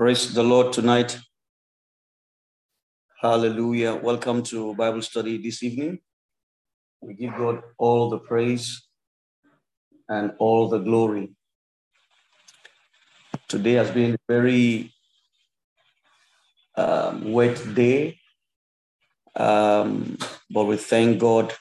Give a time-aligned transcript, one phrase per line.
[0.00, 1.20] Praise the Lord tonight.
[3.20, 3.96] Hallelujah.
[3.96, 5.98] Welcome to Bible study this evening.
[7.02, 8.88] We give God all the praise
[10.08, 11.34] and all the glory.
[13.46, 14.94] Today has been a very
[16.78, 18.18] um, wet day,
[19.36, 20.16] um,
[20.50, 21.52] but we thank God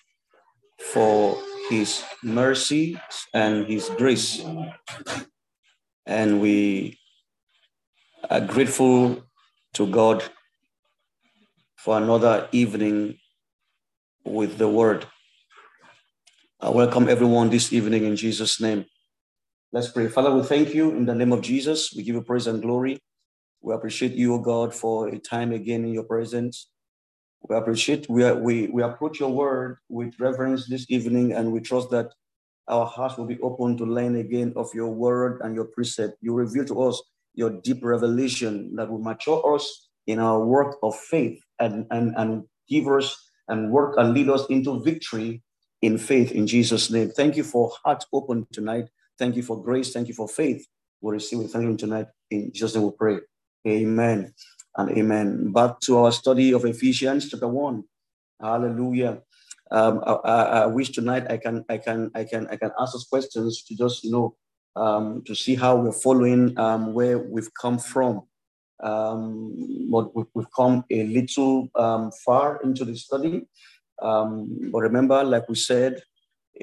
[0.94, 1.38] for
[1.70, 2.98] His mercy
[3.34, 4.42] and His grace.
[6.06, 7.00] And we
[8.30, 9.24] are grateful
[9.74, 10.24] to God
[11.78, 13.18] for another evening
[14.24, 15.08] with the word.
[16.62, 18.86] I welcome everyone this evening in Jesus' name.
[19.72, 20.10] Let's pray.
[20.10, 21.92] Father, we thank you in the name of Jesus.
[21.96, 23.00] We give you praise and glory.
[23.62, 26.70] We appreciate you, O God, for a time again in your presence.
[27.50, 31.90] We appreciate, we, we, we approach your word with reverence this evening, and we trust
[31.92, 32.14] that
[32.68, 36.18] our hearts will be open to learn again of your word and your precept.
[36.22, 37.02] You reveal to us
[37.40, 42.44] your deep revelation that will mature us in our work of faith and, and, and
[42.68, 43.16] give us
[43.48, 45.42] and work and lead us into victory
[45.82, 47.10] in faith in Jesus' name.
[47.12, 48.90] Thank you for heart open tonight.
[49.18, 49.94] Thank you for grace.
[49.94, 50.68] Thank you for faith.
[51.00, 51.48] We receive it.
[51.48, 52.08] Thank you tonight.
[52.30, 53.20] In Jesus' name we pray.
[53.66, 54.34] Amen
[54.76, 55.54] and amen.
[55.54, 57.84] Back to our study of Ephesians chapter 1.
[58.42, 59.22] Hallelujah.
[59.72, 62.96] Um, I, I, I, wish tonight I can I can I can I can ask
[62.96, 64.36] us questions to just you know
[64.80, 68.22] um, to see how we're following um, where we've come from.
[68.82, 73.46] Um, but we've come a little um, far into the study.
[74.02, 76.02] Um, but remember, like we said,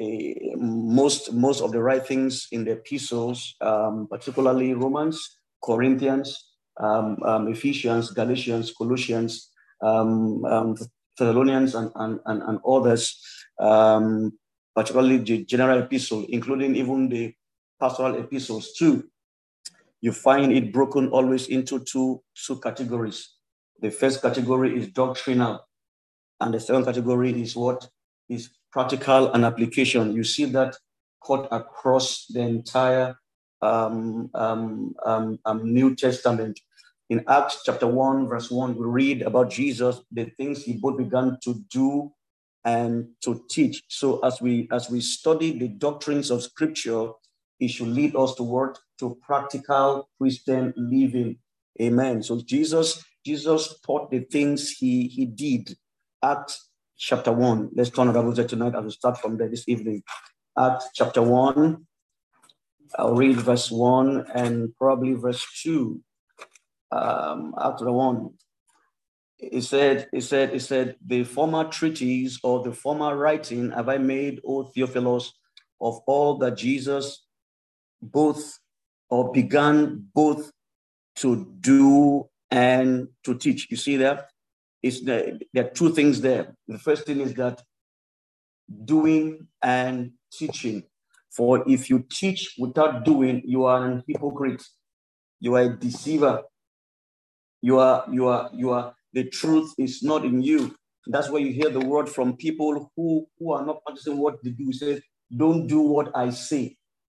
[0.01, 3.55] uh, most most of the writings in the epistles,
[4.11, 9.51] particularly Romans, Corinthians, Ephesians, Galatians, Colossians,
[11.19, 13.21] Thessalonians, and, and, and, and others,
[14.75, 17.35] particularly the general epistle, including even the
[17.81, 19.09] pastoral epistles too,
[20.01, 23.31] you find it broken always into two, two categories.
[23.81, 25.67] The first category is doctrinal,
[26.41, 27.89] and the second category is what
[28.29, 30.15] is practical and application.
[30.15, 30.77] You see that
[31.27, 33.17] cut across the entire
[33.63, 36.61] um, um, um, um, New Testament.
[37.09, 41.39] In Acts chapter 1, verse 1, we read about Jesus, the things he both began
[41.45, 42.13] to do
[42.65, 43.83] and to teach.
[43.89, 47.11] So as we as we study the doctrines of scripture,
[47.59, 51.39] it should lead us toward to practical Christian living.
[51.81, 52.23] Amen.
[52.23, 55.77] So Jesus, Jesus taught the things he, he did.
[56.23, 57.71] Acts chapter 1.
[57.75, 60.03] Let's turn our Bibles tonight as we start from there this evening.
[60.59, 61.87] Acts chapter 1.
[62.99, 66.01] I'll read verse 1 and probably verse 2.
[66.93, 68.31] Um, after 1.
[69.39, 73.99] He said, he said, he said, the former treatise or the former writing have I
[73.99, 75.33] made, O Theophilus,
[75.79, 77.26] of all that Jesus
[78.03, 78.59] both
[79.11, 80.51] or began both
[81.17, 83.69] to do and to teach.
[83.71, 84.29] You see that?
[84.83, 86.55] It's the, there are two things there.
[86.69, 87.63] The first thing is that
[88.85, 90.85] doing and teaching.
[91.31, 94.63] For if you teach without doing, you are an hypocrite.
[95.41, 96.43] You are a deceiver.
[97.63, 100.75] You are, you are, you are, the truth is not in you.
[101.07, 104.51] That's why you hear the word from people who, who are not practicing what they
[104.51, 104.73] do.
[104.73, 105.01] Say,
[105.37, 106.77] don't do what I say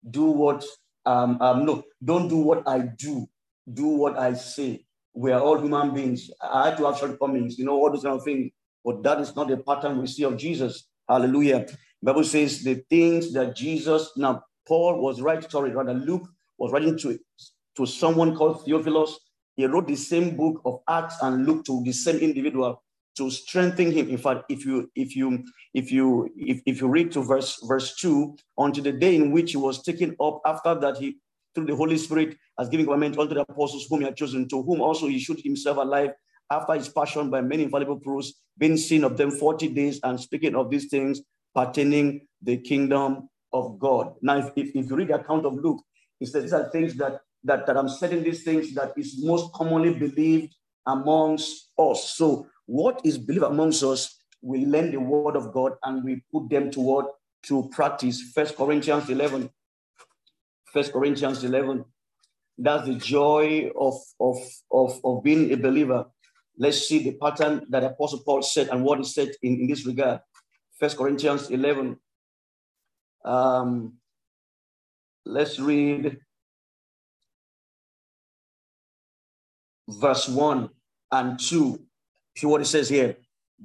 [0.10, 0.64] do what
[1.06, 3.28] um, um no don't do what i do.
[3.72, 4.86] Do what i say.
[5.14, 6.30] We are all human beings.
[6.42, 8.52] I had to have shortcomings you know all those kind of things.
[8.84, 10.88] But that is not the pattern we see of jesus.
[11.08, 11.66] Hallelujah.
[12.02, 16.28] Bible says the things that jesus now paul was writing sorry rather luke
[16.58, 17.20] was writing to
[17.76, 19.20] to someone called theophilus.
[19.56, 22.82] He wrote the same book of acts and luke to the same individual
[23.20, 24.10] to strengthen him.
[24.10, 25.44] In fact, if you if you
[25.74, 29.52] if you if, if you read to verse verse two, until the day in which
[29.52, 31.18] he was taken up, after that he
[31.54, 34.64] through the Holy Spirit has given commandment unto the apostles whom he had chosen, to
[34.64, 36.12] whom also he showed himself alive
[36.50, 40.56] after his passion by many infallible proofs, being seen of them 40 days, and speaking
[40.56, 41.22] of these things
[41.54, 44.14] pertaining the kingdom of God.
[44.22, 45.84] Now, if, if, if you read the account of Luke,
[46.20, 49.52] he says these are things that, that, that I'm saying these things that is most
[49.54, 50.56] commonly believed
[50.86, 52.14] amongst us.
[52.14, 56.50] So what is believed amongst us, we learn the word of God and we put
[56.52, 57.08] them to what?
[57.48, 58.22] To practice.
[58.36, 59.50] First Corinthians 11.
[60.72, 61.84] First Corinthians 11.
[62.60, 64.38] That's the joy of, of,
[64.72, 66.06] of, of being a believer.
[66.60, 69.88] Let's see the pattern that Apostle Paul said and what he said in, in this
[69.88, 70.20] regard.
[70.80, 71.98] First Corinthians 11.
[73.26, 73.94] Um,
[75.26, 76.20] let's read
[79.88, 80.70] verse 1
[81.12, 81.89] and 2.
[82.40, 83.18] See what it says here.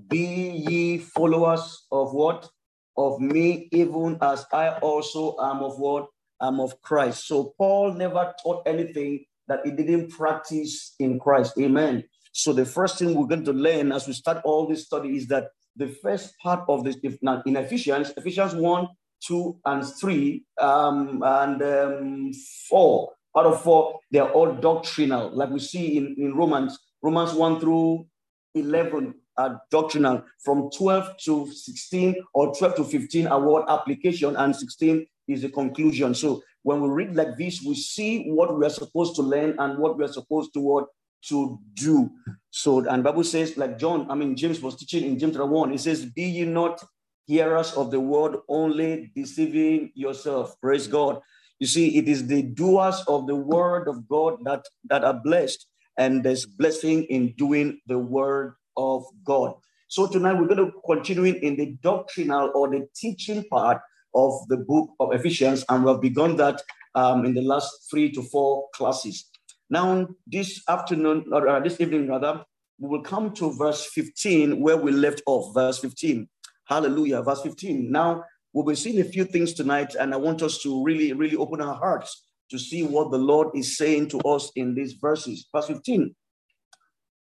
[0.09, 2.51] Be ye followers of what?
[2.97, 6.09] Of me, even as I also am of what?
[6.41, 7.29] I am of Christ.
[7.29, 11.53] So Paul never taught anything that he didn't practice in Christ.
[11.57, 12.03] Amen.
[12.33, 15.29] So the first thing we're going to learn as we start all this study is
[15.29, 18.89] that the first part of this, if not in Ephesians, Ephesians 1,
[19.25, 22.33] 2, and 3, um, and um,
[22.69, 27.61] 4, out of 4, they're all doctrinal, like we see in, in Romans, Romans 1
[27.61, 28.07] through
[28.55, 30.25] 11 are doctrinal.
[30.45, 36.15] From 12 to 16 or 12 to 15 award application, and 16 is the conclusion.
[36.15, 39.79] So when we read like this, we see what we are supposed to learn and
[39.79, 40.87] what we are supposed to what
[41.29, 42.11] to do.
[42.51, 45.79] So, and Bible says, like John, I mean, James was teaching in James 1, he
[45.79, 46.85] says, Be ye not
[47.27, 50.61] hearers of the word, only deceiving yourself.
[50.61, 51.21] Praise God.
[51.59, 55.67] You see, it is the doers of the word of God that, that are blessed,
[55.99, 59.55] and there's blessing in doing the word of God.
[59.89, 63.81] So tonight we're going to continue in the doctrinal or the teaching part
[64.15, 66.63] of the book of Ephesians, and we've begun that
[66.95, 69.29] um, in the last three to four classes.
[69.71, 72.45] Now, this afternoon, or uh, this evening rather,
[72.79, 75.55] we will come to verse 15 where we left off.
[75.55, 76.29] Verse 15.
[76.67, 77.23] Hallelujah.
[77.23, 77.91] Verse 15.
[77.91, 81.37] Now, we'll be seeing a few things tonight, and I want us to really, really
[81.37, 85.47] open our hearts to see what the Lord is saying to us in these verses.
[85.53, 86.15] Verse 15.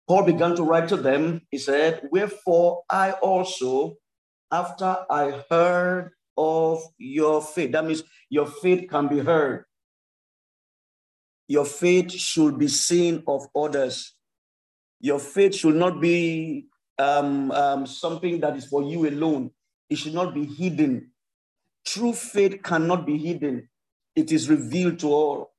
[0.07, 1.41] Paul began to write to them.
[1.51, 3.95] He said, Wherefore I also,
[4.51, 9.65] after I heard of your faith, that means your faith can be heard.
[11.47, 14.13] Your faith should be seen of others.
[14.99, 16.67] Your faith should not be
[16.97, 19.51] um, um, something that is for you alone.
[19.89, 21.11] It should not be hidden.
[21.85, 23.69] True faith cannot be hidden.
[24.17, 25.51] It is revealed to all.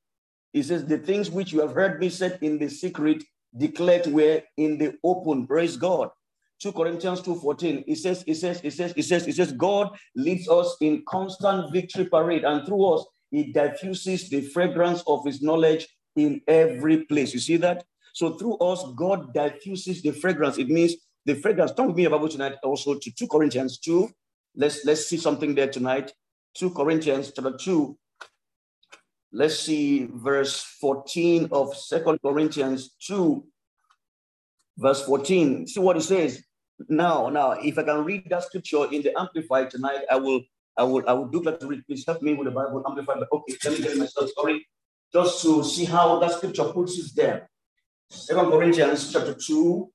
[0.51, 3.23] He says, The things which you have heard me said in the secret,
[3.57, 5.47] declared were in the open.
[5.47, 6.09] Praise God.
[6.61, 7.85] 2 Corinthians 2:14.
[7.87, 11.71] It says, it says, it says, it says, it says, God leads us in constant
[11.71, 17.33] victory parade, and through us, he diffuses the fragrance of his knowledge in every place.
[17.33, 17.85] You see that?
[18.13, 20.57] So through us, God diffuses the fragrance.
[20.57, 20.95] It means
[21.25, 21.71] the fragrance.
[21.71, 24.09] Turn with me about tonight also to 2 Corinthians 2.
[24.55, 26.11] Let's let's see something there tonight.
[26.55, 27.97] 2 Corinthians chapter 2.
[29.31, 33.43] Let's see verse 14 of Second Corinthians 2,
[34.77, 35.67] verse 14.
[35.67, 36.43] See what it says.
[36.87, 40.41] Now, now, if I can read that scripture in the Amplified tonight, I will
[40.79, 41.85] I will, I would do that to read.
[41.85, 43.17] Please help me with the Bible amplified.
[43.19, 44.65] But Okay, let me get myself sorry.
[45.11, 47.49] Just to see how that scripture puts it there.
[48.09, 49.91] Second Corinthians chapter 2.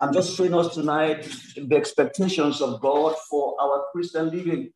[0.00, 4.70] I'm just showing us tonight the expectations of God for our Christian living.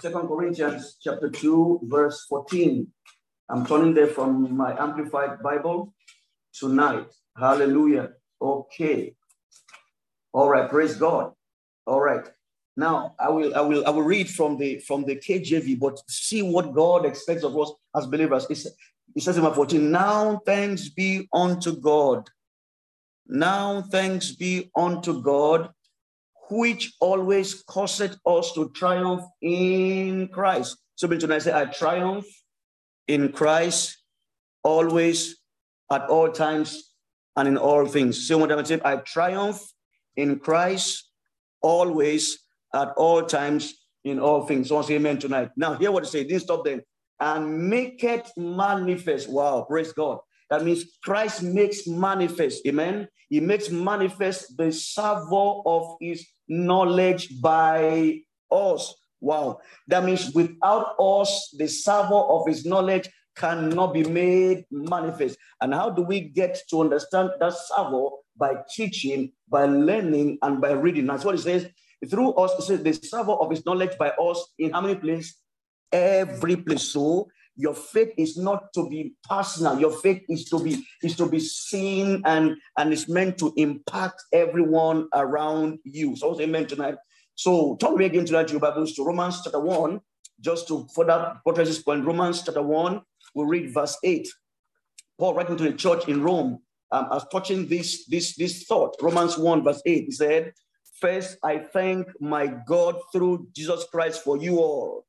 [0.00, 2.86] Second Corinthians chapter 2, verse 14.
[3.48, 5.92] I'm turning there from my amplified Bible
[6.54, 7.08] tonight.
[7.36, 8.10] Hallelujah.
[8.40, 9.14] Okay.
[10.32, 11.32] All right, praise God.
[11.86, 12.24] All right.
[12.76, 16.42] Now I will I will I will read from the from the KJV, but see
[16.42, 18.46] what God expects of us as believers.
[18.50, 18.66] It's,
[19.16, 22.28] it says in verse 14, now thanks be unto God.
[23.26, 25.70] Now thanks be unto God,
[26.50, 30.76] which always causeth us to triumph in Christ.
[30.94, 32.26] So tonight I say, I triumph
[33.06, 33.98] in Christ
[34.62, 35.36] always,
[35.90, 36.94] at all times,
[37.36, 38.26] and in all things.
[38.26, 39.62] So what I'm saying, I triumph
[40.16, 41.10] in Christ
[41.62, 42.38] always,
[42.74, 43.74] at all times
[44.04, 44.68] in all things.
[44.68, 45.50] So say amen tonight.
[45.56, 46.26] Now, hear what it says.
[46.26, 46.82] Didn't stop there.
[47.20, 49.28] And make it manifest.
[49.28, 50.18] Wow, praise God.
[50.50, 52.66] That means Christ makes manifest.
[52.66, 53.08] Amen.
[53.28, 58.94] He makes manifest the savour of his knowledge by us.
[59.20, 59.60] Wow.
[59.88, 65.38] That means without us, the savour of his knowledge cannot be made manifest.
[65.60, 68.10] And how do we get to understand that savour?
[68.36, 71.06] By teaching, by learning, and by reading.
[71.06, 71.68] That's what it says
[72.06, 75.36] through us, it says the server of his knowledge by us in how many places?
[75.90, 76.82] Every place.
[76.82, 77.28] So
[77.58, 79.80] your faith is not to be personal.
[79.80, 84.22] Your faith is to be is to be seen and and it's meant to impact
[84.32, 86.14] everyone around you.
[86.16, 86.94] So amen tonight.
[87.34, 90.00] So turn me again tonight your Bibles to Romans chapter one,
[90.40, 92.06] just to further buttress this point.
[92.06, 93.02] Romans chapter one,
[93.34, 94.28] we'll read verse eight.
[95.18, 96.60] Paul writing to the church in Rome,
[96.92, 98.94] um, as touching this this this thought.
[99.02, 100.52] Romans one verse eight, he said,
[101.00, 105.07] First, I thank my God through Jesus Christ for you all,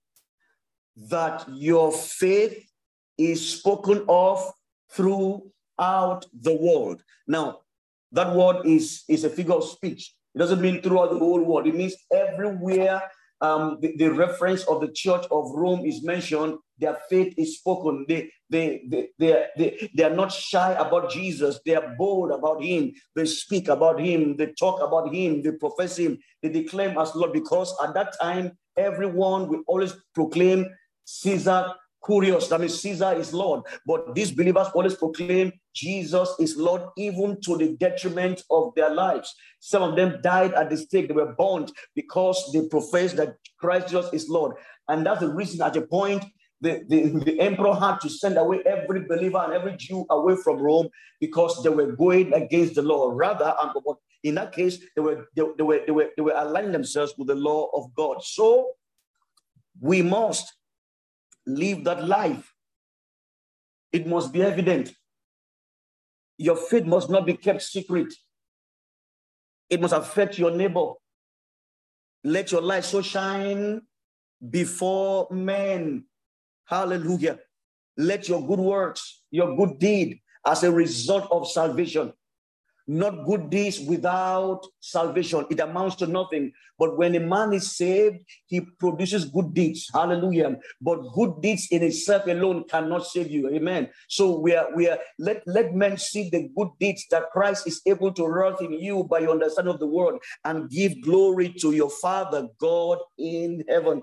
[1.07, 2.65] that your faith
[3.17, 4.51] is spoken of
[4.91, 7.01] throughout the world.
[7.27, 7.59] Now,
[8.11, 10.13] that word is, is a figure of speech.
[10.35, 11.67] It doesn't mean throughout the whole world.
[11.67, 13.01] It means everywhere
[13.41, 18.05] um, the, the, reference of the Church of Rome is mentioned, their faith is spoken.
[18.07, 21.59] They, they, they, they, they, they are not shy about Jesus.
[21.65, 22.91] They are bold about him.
[23.15, 24.35] They speak about him.
[24.35, 25.41] They talk about him.
[25.41, 26.17] They profess him.
[26.41, 30.65] They declare as Lord because at that time, everyone will always proclaim
[31.09, 31.73] Caesar
[32.03, 33.63] Kurios, that means Caesar is Lord.
[33.85, 39.33] But these believers always proclaim Jesus is Lord, even to the detriment of their lives.
[39.59, 43.89] Some of them died at the stake, they were burned because they professed that Christ
[43.89, 44.55] Jesus is Lord.
[44.87, 46.23] And that's the reason at a point
[46.61, 50.59] the, the, the emperor had to send away every believer and every Jew away from
[50.59, 50.89] Rome
[51.21, 53.11] because they were going against the law.
[53.13, 53.55] Rather,
[54.23, 57.27] in that case, they were, they, they, were, they, were, they were aligning themselves with
[57.27, 58.21] the law of God.
[58.23, 58.71] So
[59.79, 60.53] we must
[61.45, 62.53] live that life.
[63.91, 64.93] It must be evident.
[66.37, 68.13] Your faith must not be kept secret.
[69.69, 70.93] It must affect your neighbor.
[72.23, 73.81] Let your light so shine
[74.49, 76.05] before men.
[76.65, 77.39] Hallelujah.
[77.97, 82.13] Let your good works, your good deed, as a result of salvation,
[82.89, 85.45] not good deeds without salvation.
[85.51, 86.51] It amounts to nothing.
[86.79, 88.17] But when a man is saved,
[88.47, 89.87] he produces good deeds.
[89.93, 90.57] Hallelujah.
[90.81, 93.47] But good deeds in itself alone cannot save you.
[93.51, 93.89] Amen.
[94.07, 97.79] So we are, we are, let, let men see the good deeds that Christ is
[97.85, 101.73] able to wrought in you by your understanding of the word and give glory to
[101.73, 104.01] your Father God in heaven.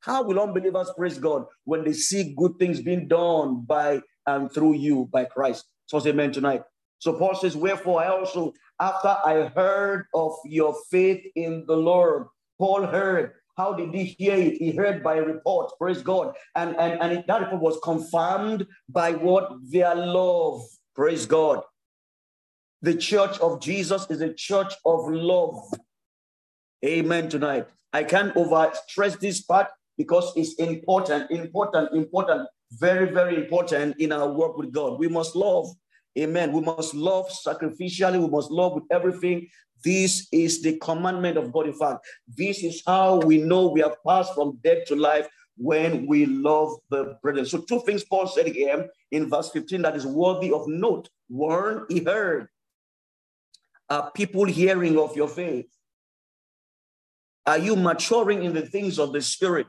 [0.00, 4.74] How will unbelievers praise God when they see good things being done by and through
[4.74, 5.64] you by Christ?
[5.86, 6.64] So, say amen tonight.
[6.98, 12.26] So Paul says, Wherefore I also, after I heard of your faith in the Lord,
[12.58, 13.32] Paul heard.
[13.56, 14.54] How did he hear it?
[14.54, 16.34] He heard by report, praise God.
[16.56, 19.52] And, and, and that report was confirmed by what?
[19.70, 20.62] Their love,
[20.96, 21.62] praise God.
[22.82, 25.72] The church of Jesus is a church of love.
[26.84, 27.66] Amen tonight.
[27.92, 34.10] I can't over stress this part because it's important, important, important, very, very important in
[34.10, 34.98] our work with God.
[34.98, 35.68] We must love.
[36.18, 36.52] Amen.
[36.52, 38.20] We must love sacrificially.
[38.20, 39.48] We must love with everything.
[39.82, 41.66] This is the commandment of God.
[41.66, 46.06] In fact, this is how we know we have passed from death to life when
[46.06, 47.46] we love the brethren.
[47.46, 51.08] So, two things Paul said here in verse 15 that is worthy of note.
[51.28, 52.48] One, he heard.
[53.90, 55.66] Are people hearing of your faith?
[57.46, 59.66] Are you maturing in the things of the Spirit?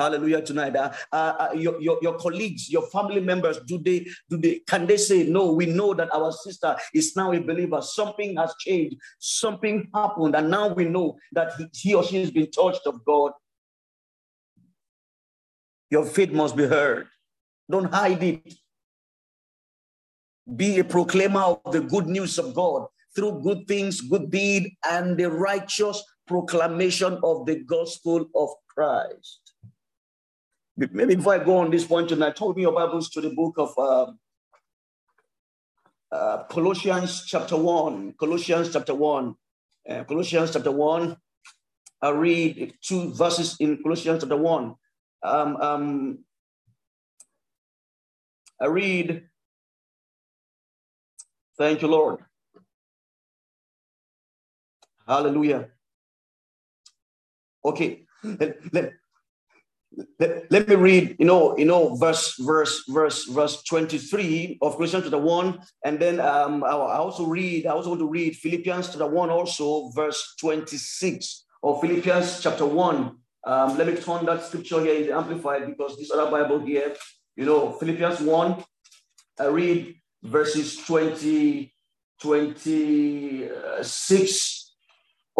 [0.00, 0.74] Hallelujah tonight.
[0.74, 4.86] Uh, uh, uh, your, your, your colleagues, your family members, do they do they can
[4.86, 5.52] they say no?
[5.52, 7.82] We know that our sister is now a believer.
[7.82, 8.96] Something has changed.
[9.18, 13.04] Something happened, and now we know that he, he or she has been touched of
[13.04, 13.32] God.
[15.90, 17.08] Your faith must be heard.
[17.70, 18.54] Don't hide it.
[20.56, 25.18] Be a proclaimer of the good news of God through good things, good deed, and
[25.18, 29.50] the righteous proclamation of the gospel of Christ
[30.92, 33.56] maybe before I go on this point tonight, told me your Bibles to the book
[33.58, 34.12] of uh,
[36.10, 38.14] uh, Colossians chapter 1.
[38.18, 39.34] Colossians chapter 1.
[39.88, 41.16] Uh, Colossians chapter 1.
[42.02, 44.74] I read two verses in Colossians chapter 1.
[45.22, 46.18] Um, um,
[48.60, 49.24] I read,
[51.58, 52.20] thank you, Lord.
[55.06, 55.68] Hallelujah.
[57.64, 58.92] Okay, let, let,
[60.18, 65.04] let, let me read, you know, you know, verse, verse, verse, verse 23 of Colossians
[65.04, 65.58] chapter 1.
[65.84, 69.90] And then um, I, also read, I also want to read Philippians chapter 1, also
[69.94, 73.16] verse 26 of Philippians chapter 1.
[73.46, 76.94] Um, let me turn that scripture here in the Amplified because this other Bible here,
[77.36, 78.64] you know, Philippians 1,
[79.38, 81.72] I read verses 20,
[82.20, 84.59] 26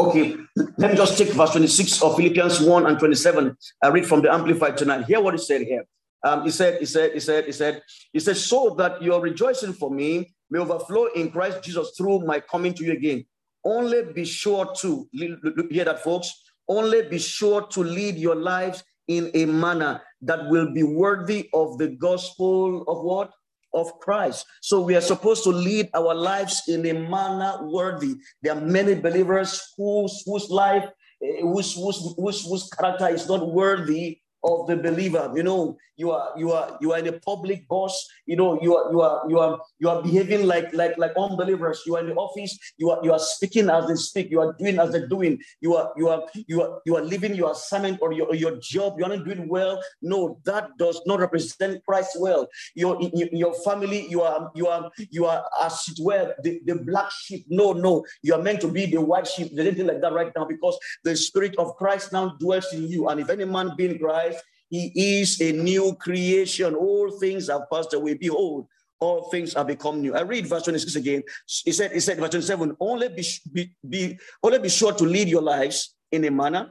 [0.00, 0.35] Okay,
[0.78, 3.54] let me just take verse 26 of Philippians 1 and 27.
[3.85, 5.04] I read from the Amplified tonight.
[5.04, 5.85] Hear what he said here.
[6.25, 9.75] Um, he said, he said, he said, he said, he said, so that your rejoicing
[9.75, 13.26] for me may overflow in Christ Jesus through my coming to you again.
[13.62, 16.33] Only be sure to hear that, folks.
[16.66, 21.76] Only be sure to lead your lives in a manner that will be worthy of
[21.76, 23.33] the gospel of what?
[23.75, 24.47] Of Christ.
[24.61, 28.17] So we are supposed to lead our lives in a manner worthy.
[28.43, 30.89] There are many believers whose whose life,
[31.23, 35.31] eh, whose, whose, whose, whose character is not worthy of the believer.
[35.35, 38.09] You know, you are you are you are in a public boss.
[38.31, 41.83] You know, you are you are you are you are behaving like like like unbelievers.
[41.85, 42.57] You are in the office.
[42.79, 44.31] You are you are speaking as they speak.
[44.31, 45.41] You are doing as they're doing.
[45.61, 49.01] You are you are you are you are living your assignment or your your job.
[49.01, 49.83] You are not doing well.
[50.01, 52.47] No, that does not represent Christ well.
[52.77, 54.07] Your your family.
[54.09, 57.47] You are you are you are as it were the, the black sheep.
[57.49, 59.51] No, no, you are meant to be the white sheep.
[59.53, 63.09] There's anything like that right now because the spirit of Christ now dwells in you.
[63.09, 64.39] And if any man be in Christ,
[64.71, 66.75] he is a new creation.
[66.75, 68.15] All things have passed away.
[68.15, 68.69] Behold,
[69.00, 70.15] all things have become new.
[70.15, 71.23] I read verse 26 again.
[71.65, 75.29] He said, he said, verse 27, only be, be, be, only be sure to lead
[75.29, 76.71] your lives in a manner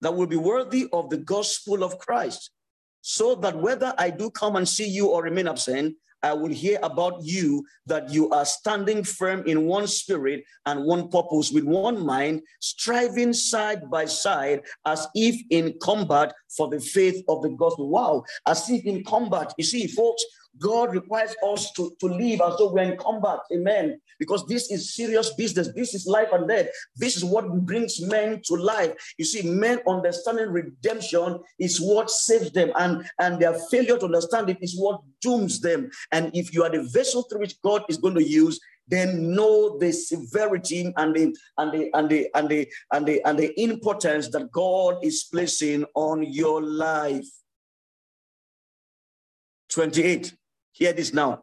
[0.00, 2.50] that will be worthy of the gospel of Christ,
[3.00, 6.78] so that whether I do come and see you or remain absent, I will hear
[6.82, 12.04] about you that you are standing firm in one spirit and one purpose, with one
[12.04, 17.88] mind, striving side by side as if in combat for the faith of the gospel.
[17.88, 19.54] Wow, as if in combat.
[19.58, 20.24] You see, folks,
[20.58, 23.40] God requires us to, to live as though we're in combat.
[23.52, 24.00] Amen.
[24.18, 25.72] Because this is serious business.
[25.74, 26.68] This is life and death.
[26.96, 28.92] This is what brings men to life.
[29.18, 34.50] You see, men understanding redemption is what saves them, and, and their failure to understand
[34.50, 35.90] it is what dooms them.
[36.12, 39.78] And if you are the vessel through which God is going to use, then know
[39.78, 44.28] the severity and the and the and the and the and the and the importance
[44.28, 47.26] that God is placing on your life.
[49.68, 50.34] 28.
[50.78, 51.42] Hear this now.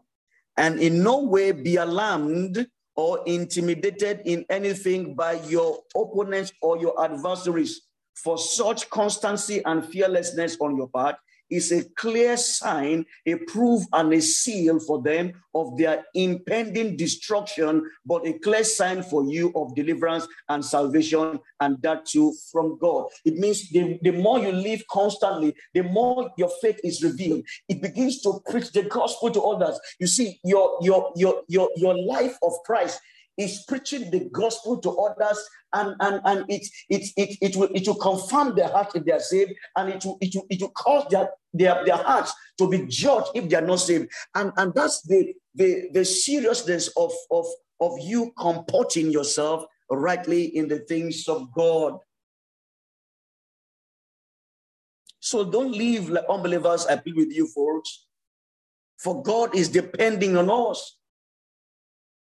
[0.55, 2.65] And in no way be alarmed
[2.95, 7.81] or intimidated in anything by your opponents or your adversaries.
[8.15, 11.17] For such constancy and fearlessness on your part
[11.49, 17.89] is a clear sign, a proof, and a seal for them of their impending destruction,
[18.05, 23.07] but a clear sign for you of deliverance and salvation, and that too from God.
[23.23, 27.43] It means the, the more you live constantly, the more your faith is revealed.
[27.69, 29.79] It begins to preach the gospel to others.
[29.99, 32.99] You see, your your your your, your life of Christ
[33.37, 35.37] is preaching the gospel to others
[35.73, 39.11] and and and it it it, it will it will confirm their heart if they
[39.11, 42.69] are saved and it will it will, it will cause their, their their hearts to
[42.69, 44.09] be judged if they are not saved.
[44.35, 47.45] And and that's the the the seriousness of of
[47.81, 51.97] of you comporting yourself rightly in the things of god.
[55.19, 58.05] So don't live like unbelievers i plead with you folks.
[58.97, 60.97] For god is depending on us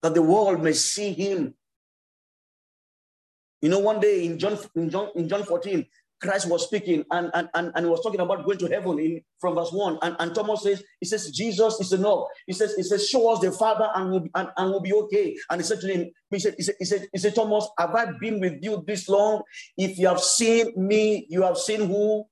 [0.04, 1.54] that the world may see him.
[3.62, 5.86] You know, one day in John, in John, in John 14,
[6.20, 9.54] Christ was speaking and, and, and, and was talking about going to heaven in from
[9.54, 10.00] verse 1.
[10.02, 12.26] And, and Thomas says, He says, Jesus is enough.
[12.46, 15.34] He says, He says, show us the Father and we'll, and, and we'll be okay.
[15.48, 17.94] And he said to him, He said, he said, he said, he said, Thomas, have
[17.94, 19.40] I been with you this long?
[19.78, 22.26] If you have seen me, you have seen who?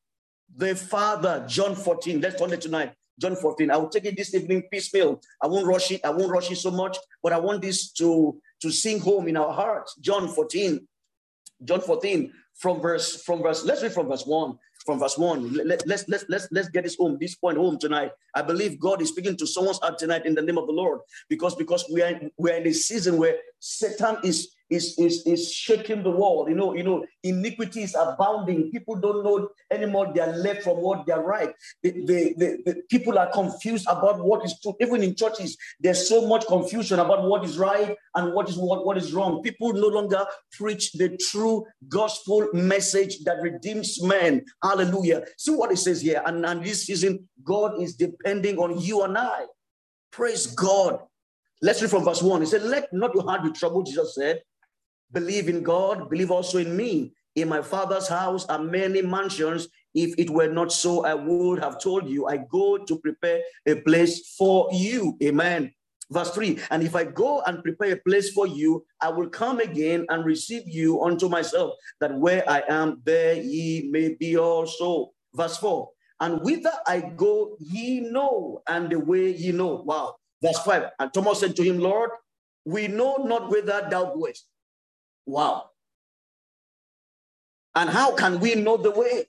[0.55, 1.47] The Father.
[1.49, 2.21] John 14.
[2.21, 2.93] Let's turn it tonight.
[3.23, 3.71] John 14.
[3.71, 5.21] I will take it this evening piecemeal.
[5.41, 6.01] I won't rush it.
[6.05, 9.37] I won't rush it so much, but I want this to, to sing home in
[9.37, 9.95] our hearts.
[10.01, 10.87] John 14.
[11.65, 15.87] John 14 from verse from verse let's read from verse 1 from verse 1 Let,
[15.87, 19.09] let's let's let's let's get this home this point home tonight i believe god is
[19.09, 22.21] speaking to someone's heart tonight in the name of the lord because because we are
[22.37, 26.49] we're in a season where satan is is, is, is shaking the world.
[26.49, 28.71] You know, you know, iniquity is abounding.
[28.71, 31.55] People don't know anymore they are left from what they are right.
[31.83, 34.75] The, the, the, the, people are confused about what is true.
[34.81, 38.87] Even in churches, there's so much confusion about what is right and what is what,
[38.87, 39.43] what is wrong.
[39.43, 44.43] People no longer preach the true gospel message that redeems men.
[44.63, 45.25] Hallelujah.
[45.37, 46.23] See what it says here.
[46.25, 49.45] And, and this season, God is depending on you and I.
[50.11, 51.01] Praise God.
[51.61, 52.41] Let's read from verse 1.
[52.41, 54.41] He said, Let not your heart be troubled, Jesus said
[55.13, 57.13] believe in God, believe also in me.
[57.35, 59.69] In my father's house are many mansions.
[59.95, 63.77] If it were not so, I would have told you, I go to prepare a
[63.77, 65.17] place for you.
[65.23, 65.73] Amen.
[66.11, 69.61] Verse 3 And if I go and prepare a place for you, I will come
[69.61, 75.13] again and receive you unto myself, that where I am, there ye may be also.
[75.35, 75.89] Verse 4
[76.21, 79.83] And whither I go, ye know, and the way ye know.
[79.87, 80.17] Wow.
[80.43, 82.11] Verse 5 And Thomas said to him, Lord,
[82.65, 84.47] we know not whither thou goest
[85.27, 85.71] Wow.
[87.75, 89.27] And how can we know the way?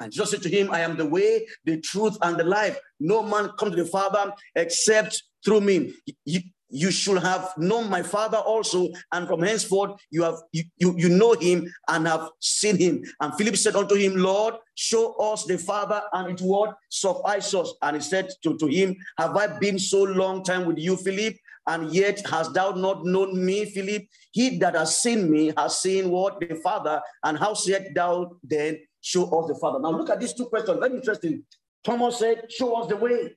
[0.00, 2.78] And Jesus said to him, I am the way, the truth, and the life.
[2.98, 5.94] No man comes to the Father except through me.
[6.24, 10.94] You, you should have known my Father also, and from henceforth you have you, you,
[10.96, 13.02] you know him and have seen him.
[13.20, 17.72] And Philip said unto him, Lord, show us the Father, and it what suffice us.
[17.80, 21.36] And he said to, to him, Have I been so long time with you, Philip?
[21.66, 24.04] And yet hast thou not known me, Philip?
[24.32, 28.78] He that has seen me has seen what the Father, and how said thou then,
[29.00, 29.78] show us the Father?
[29.80, 31.44] Now look at these two questions, very interesting.
[31.82, 33.36] Thomas said, show us the way.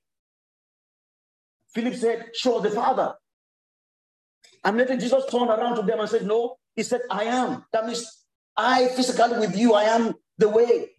[1.73, 3.13] Philip said, show us the Father.
[4.63, 7.65] And later Jesus turned around to them and said, no, he said, I am.
[7.73, 10.89] That means I physically with you, I am the way.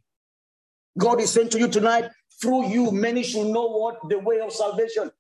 [0.97, 2.11] God is saying to you tonight,
[2.41, 5.11] through you, many should know what the way of salvation.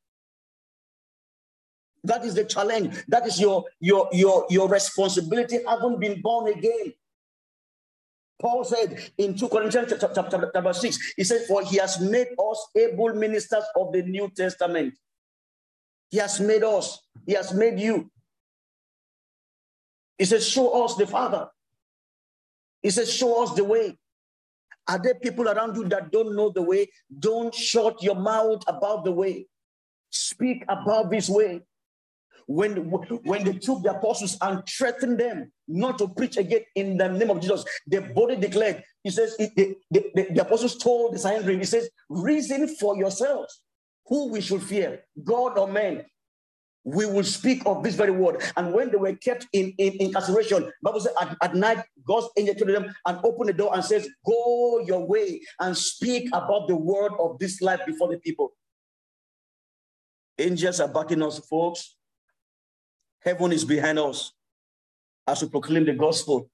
[2.08, 3.04] That is the challenge.
[3.06, 5.58] That is your your your your responsibility.
[5.66, 6.94] Haven't been born again.
[8.40, 12.68] Paul said in 2 Corinthians chapter, chapter 6, he said, For he has made us
[12.76, 14.94] able ministers of the New Testament.
[16.10, 18.10] He has made us, he has made you.
[20.16, 21.48] He says, Show us the Father.
[22.80, 23.98] He says, Show us the way.
[24.88, 26.88] Are there people around you that don't know the way?
[27.18, 29.46] Don't shut your mouth about the way.
[30.10, 31.60] Speak about this way.
[32.50, 37.08] When, when they took the apostles and threatened them not to preach again in the
[37.08, 41.18] name of Jesus, they boldly declared, he says, the, the, the, the apostles told the
[41.18, 43.62] Sanhedrin, he says, reason for yourselves
[44.06, 46.06] who we should fear, God or man
[46.84, 48.42] we will speak of this very word.
[48.56, 52.54] And when they were kept in, in incarceration, Bible says at, at night, God's angel
[52.54, 56.76] to them and open the door and says, Go your way and speak about the
[56.76, 58.52] word of this life before the people.
[60.38, 61.96] Angels are backing us, folks.
[63.20, 64.32] Heaven is behind us
[65.26, 66.50] as we proclaim the gospel.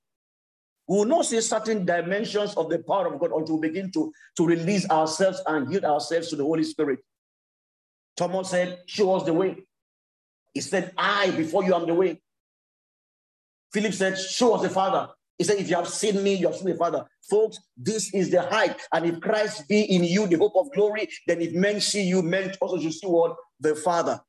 [0.87, 4.13] We will not see certain dimensions of the power of God until we begin to,
[4.37, 7.01] to release ourselves and yield ourselves to the Holy Spirit.
[8.17, 9.57] Thomas said, Show us the way.
[10.53, 12.21] He said, I, before you am the way.
[13.73, 15.09] Philip said, Show us the Father.
[15.39, 17.07] He said, If you have seen me, you have seen the Father.
[17.29, 18.77] Folks, this is the height.
[18.93, 22.23] And if Christ be in you, the hope of glory, then if men see you,
[22.23, 23.37] men also should see what?
[23.59, 24.21] The Father.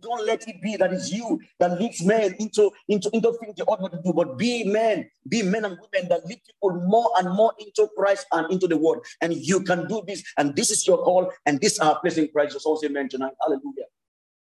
[0.00, 3.64] Don't let it be that it's you that leads men into, into, into things they
[3.64, 7.10] ought not to do, but be men, be men and women that lead people more
[7.18, 9.04] and more into Christ and into the world.
[9.20, 10.22] And you can do this.
[10.36, 11.32] And this is your call.
[11.46, 12.54] And this is our place in Christ.
[12.54, 13.32] Just also amen tonight.
[13.40, 13.86] Hallelujah.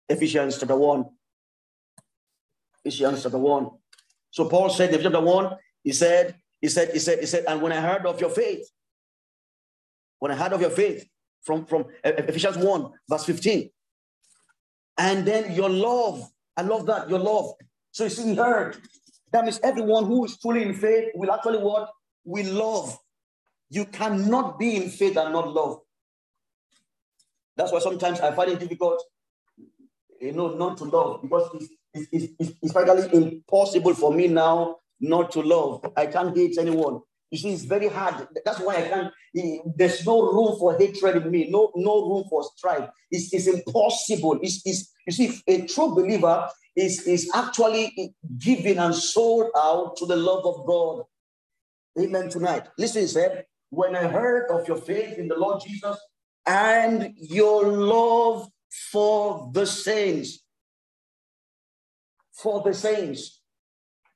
[0.07, 1.05] Ephesians chapter 1.
[2.83, 3.69] Ephesians chapter 1.
[4.31, 7.61] So Paul said in chapter 1, he said, he said, he said, he said, and
[7.61, 8.69] when I heard of your faith,
[10.19, 11.07] when I heard of your faith
[11.41, 13.69] from, from uh, Ephesians 1, verse 15,
[14.97, 17.53] and then your love, I love that, your love.
[17.91, 18.77] So you see, heard.
[19.31, 21.89] That means everyone who is truly in faith will actually what?
[22.25, 22.97] Will love.
[23.69, 25.79] You cannot be in faith and not love.
[27.55, 29.01] That's why sometimes I find it difficult
[30.21, 31.49] you know, not to love because
[31.93, 35.83] it's, it's, it's, it's practically impossible for me now not to love.
[35.97, 37.01] I can't hate anyone.
[37.31, 38.27] You see, it's very hard.
[38.45, 39.13] That's why I can't.
[39.37, 41.49] Eh, there's no room for hatred in me.
[41.49, 42.89] No, no room for strife.
[43.09, 44.37] It's, it's impossible.
[44.43, 49.95] It's, it's, you see, a true believer is, is actually eh, given and sold out
[49.97, 51.03] to the love of God.
[51.97, 52.29] Amen.
[52.29, 55.97] Tonight, listen, he said, when I heard of your faith in the Lord Jesus
[56.45, 58.49] and your love
[58.91, 60.39] for the saints.
[62.33, 63.41] For the saints.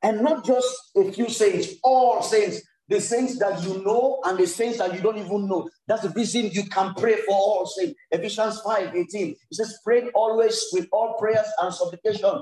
[0.04, 2.62] And not just a few saints, all saints.
[2.88, 5.68] The saints that you know and the saints that you don't even know.
[5.88, 7.96] That's the reason you can pray for all saints.
[8.12, 9.30] Ephesians 5 18.
[9.32, 12.42] It says, Pray always with all prayers and supplication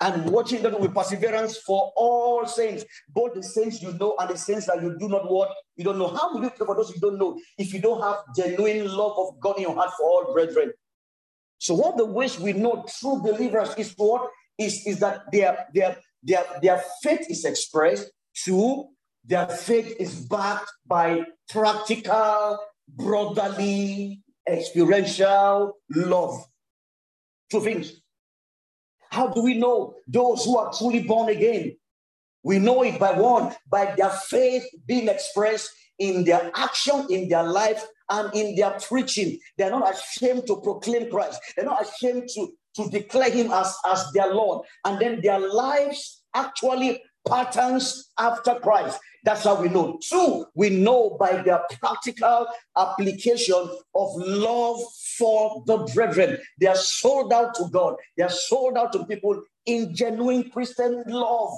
[0.00, 4.38] and watching them with perseverance for all saints, both the saints you know and the
[4.38, 6.08] saints that you do not want, you don't know.
[6.08, 9.12] How will you pray for those you don't know if you don't have genuine love
[9.18, 10.72] of God in your heart for all brethren?
[11.58, 15.66] So, one of the ways we know true believers is what is, is that their,
[15.74, 18.86] their, their, their faith is expressed, two,
[19.24, 26.44] their faith is backed by practical, brotherly, experiential love.
[27.50, 28.00] Two things.
[29.10, 31.76] How do we know those who are truly born again?
[32.42, 37.42] We know it by one, by their faith being expressed in their action, in their
[37.42, 39.38] life, and in their preaching.
[39.58, 41.40] They're not ashamed to proclaim Christ.
[41.56, 44.66] They're not ashamed to, to declare him as, as their Lord.
[44.84, 48.98] And then their lives actually patterns after Christ.
[49.24, 49.98] That's how we know.
[50.02, 54.80] Two, we know by their practical application of love
[55.18, 56.38] for the brethren.
[56.58, 61.04] They are sold out to God, they are sold out to people in genuine Christian
[61.06, 61.52] love.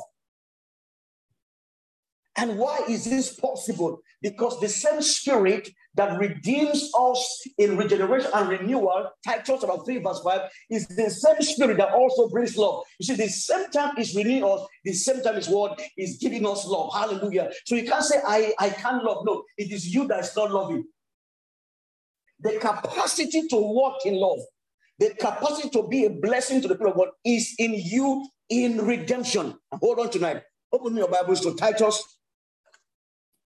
[2.37, 4.01] And why is this possible?
[4.23, 10.21] Because the same spirit that redeems us in regeneration and renewal, Titus chapter 3, verse
[10.25, 12.85] 5, is the same spirit that also brings love.
[12.99, 16.47] You see, the same time is renewing us, the same time is what is giving
[16.47, 16.93] us love.
[16.95, 17.51] Hallelujah.
[17.67, 19.25] So you can't say, I, I can't love.
[19.27, 20.85] No, it is you that is not loving.
[22.41, 24.39] The capacity to walk in love,
[24.99, 28.79] the capacity to be a blessing to the people of God is in you in
[28.85, 29.59] redemption.
[29.75, 30.43] Hold on tonight.
[30.73, 32.03] Open your Bibles to Titus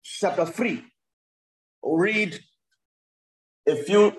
[0.04, 0.84] chapter 3.
[1.84, 2.40] Read
[3.68, 4.14] a few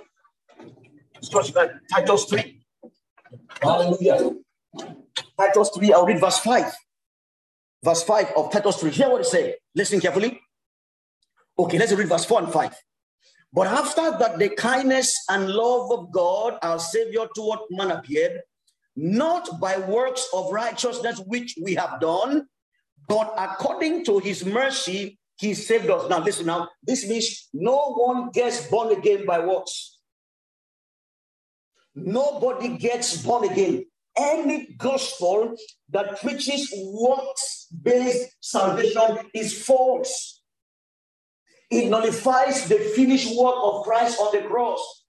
[1.20, 1.54] scriptures,
[1.90, 2.60] Titus 3.
[3.62, 4.32] Hallelujah.
[5.38, 6.72] Titus 3, I'll read verse 5.
[7.82, 8.90] Verse 5 of Titus 3.
[8.90, 9.54] Hear what it says.
[9.74, 10.40] Listen carefully.
[11.58, 12.74] Okay, let's read verse 4 and 5.
[13.52, 18.40] But after that, the kindness and love of God, our Savior, toward man appeared,
[18.96, 22.46] not by works of righteousness which we have done,
[23.08, 26.08] but according to his mercy, he saved us.
[26.08, 26.68] Now, listen now.
[26.82, 29.98] This means no one gets born again by works.
[31.94, 33.84] Nobody gets born again
[34.16, 35.56] any gospel
[35.90, 40.42] that preaches works based salvation is false.
[41.70, 45.04] It nullifies the finished work of Christ on the cross.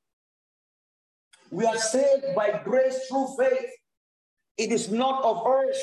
[1.52, 3.70] We are saved by grace through faith.
[4.58, 5.78] It is not of us,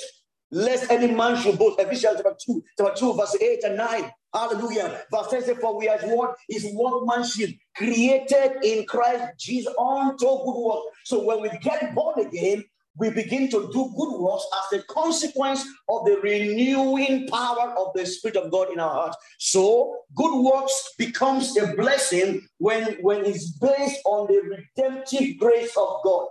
[0.50, 1.78] lest any man should boast.
[1.78, 4.10] Ephesians chapter 2, chapter 2, verse 8 and 9.
[4.34, 5.02] Hallelujah.
[5.12, 10.64] Verse 10 says, For we are what is workmanship created in Christ Jesus unto good
[10.64, 10.84] work.
[11.04, 12.64] So when we get born again,
[12.96, 18.04] we begin to do good works as a consequence of the renewing power of the
[18.04, 19.16] Spirit of God in our hearts.
[19.38, 26.00] So good works becomes a blessing when, when it's based on the redemptive grace of
[26.04, 26.26] God.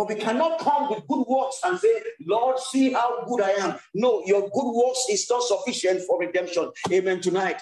[0.00, 3.78] But we cannot come with good works and say, Lord, see how good I am.
[3.92, 6.70] No, your good works is not sufficient for redemption.
[6.90, 7.20] Amen.
[7.20, 7.60] Tonight.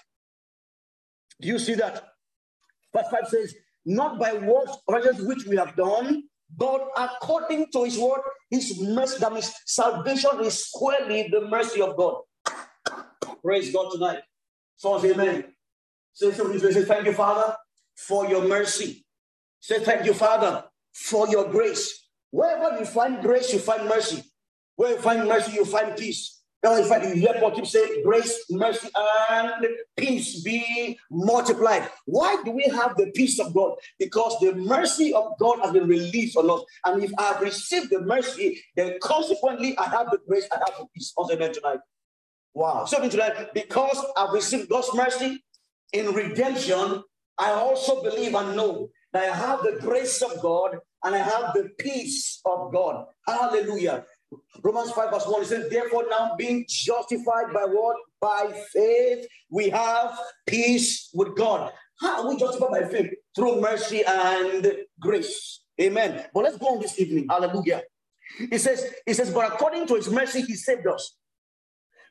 [1.40, 2.10] Do you see that?
[2.94, 7.98] Verse 5 says, Not by works righteous which we have done, but according to his
[7.98, 8.20] word,
[8.50, 12.20] his mercy, that means salvation is squarely the mercy of God.
[13.42, 14.20] Praise God tonight.
[14.76, 15.44] So Amen.
[16.12, 16.30] say.
[16.30, 17.56] Say, say, thank you, Father,
[17.96, 19.04] for your mercy.
[19.58, 22.04] Say, thank you, Father, for your grace.
[22.30, 24.22] Wherever you find grace, you find mercy.
[24.76, 26.38] Where you find mercy, you find peace.
[26.62, 28.88] Now, in fact, you hear Paul keep saying, grace, mercy,
[29.30, 31.88] and peace be multiplied.
[32.04, 33.76] Why do we have the peace of God?
[33.98, 36.64] Because the mercy of God has been released on us.
[36.84, 40.78] And if I have received the mercy, then consequently, I have the grace, I have
[40.78, 41.12] the peace.
[41.16, 41.78] Also, amen tonight.
[42.54, 42.86] Wow.
[42.86, 45.44] So, tonight, because I've received God's mercy
[45.92, 47.04] in redemption,
[47.38, 51.70] I also believe and know I have the grace of God and I have the
[51.78, 53.06] peace of God.
[53.26, 54.04] Hallelujah.
[54.62, 57.96] Romans 5 verse 1 it says, Therefore, now being justified by what?
[58.20, 61.72] By faith, we have peace with God.
[62.00, 63.12] How are we justified by faith?
[63.34, 65.62] Through mercy and grace.
[65.80, 66.26] Amen.
[66.34, 67.26] But let's go on this evening.
[67.30, 67.82] Hallelujah.
[68.38, 71.16] It says, it says, but according to his mercy, he saved us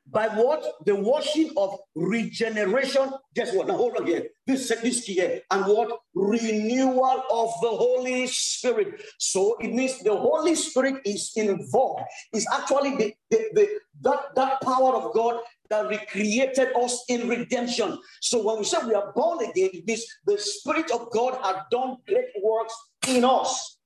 [0.10, 0.63] by what?
[0.86, 3.12] The washing of regeneration.
[3.36, 3.67] Guess what?
[3.67, 4.28] Now hold on here.
[4.46, 5.41] This this here.
[5.52, 6.00] And what?
[6.15, 9.02] Renewal of the Holy Spirit.
[9.20, 12.04] So it means the Holy Spirit is involved.
[12.32, 18.00] It's actually the, the, the that, that power of God that recreated us in redemption.
[18.22, 21.63] So when we say we are born again, it means the Spirit of God had
[21.70, 22.74] done great works
[23.08, 23.78] in us.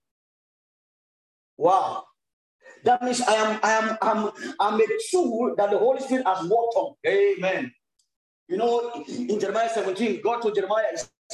[1.58, 2.04] Wow.
[2.84, 6.42] That means I am, I am, I'm, I'm a tool that the Holy Spirit has
[6.42, 6.96] worked on.
[7.06, 7.72] Amen.
[8.48, 10.88] You know, in Jeremiah 17, God told Jeremiah,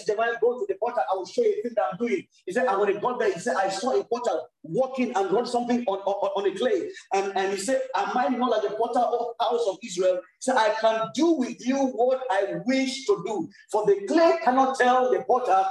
[0.05, 2.27] Jeremiah, go to the potter, I will show you a thing that I'm doing.
[2.45, 5.31] He said, I when he got there, he said, I saw a potter walking and
[5.31, 6.89] run something on, on, on a clay.
[7.13, 10.21] And, and he said, Am I not like the potter of house of Israel?
[10.39, 13.49] Said, I can do with you what I wish to do.
[13.71, 15.67] For the clay cannot tell the potter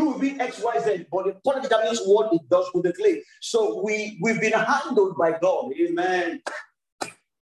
[0.00, 3.22] do be X, Y, Z, but the product determines what it does with the clay.
[3.40, 5.72] So we, we've been handled by God.
[5.78, 6.42] Amen.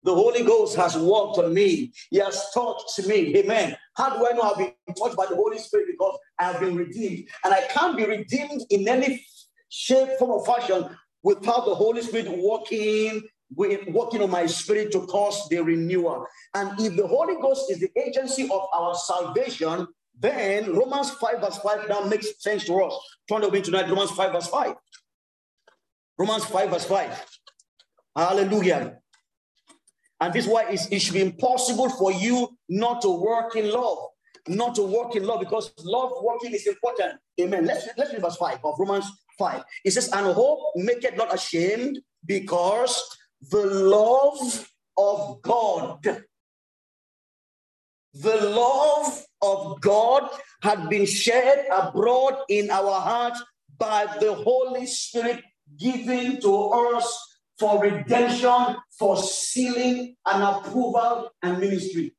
[0.04, 1.92] The Holy Ghost has worked on me.
[2.10, 3.36] He has touched me.
[3.36, 3.76] Amen.
[3.96, 5.86] How do I know I've been touched by the Holy Spirit?
[5.92, 7.28] Because I have been redeemed.
[7.44, 9.24] And I can't be redeemed in any
[9.68, 10.88] shape, form, or fashion
[11.22, 13.22] without the Holy Spirit working
[13.54, 16.26] working on my spirit to cause the renewal.
[16.54, 19.86] And if the Holy Ghost is the agency of our salvation,
[20.22, 22.94] then Romans 5 verse 5 now makes sense to us.
[23.28, 24.74] Turn me tonight, Romans 5 verse 5.
[26.16, 27.26] Romans 5 verse 5.
[28.16, 28.98] Hallelujah.
[30.20, 33.98] And this is why it should be impossible for you not to work in love.
[34.46, 37.14] Not to work in love because love working is important.
[37.40, 37.66] Amen.
[37.66, 39.06] Let's, let's read verse 5 of Romans
[39.38, 39.62] 5.
[39.84, 43.18] It says, And hope make it not ashamed because
[43.50, 46.06] the love of God,
[48.14, 50.28] the love of God
[50.62, 53.42] had been shed abroad in our hearts
[53.78, 55.42] by the Holy Spirit
[55.78, 62.14] given to us for redemption, for sealing and approval and ministry.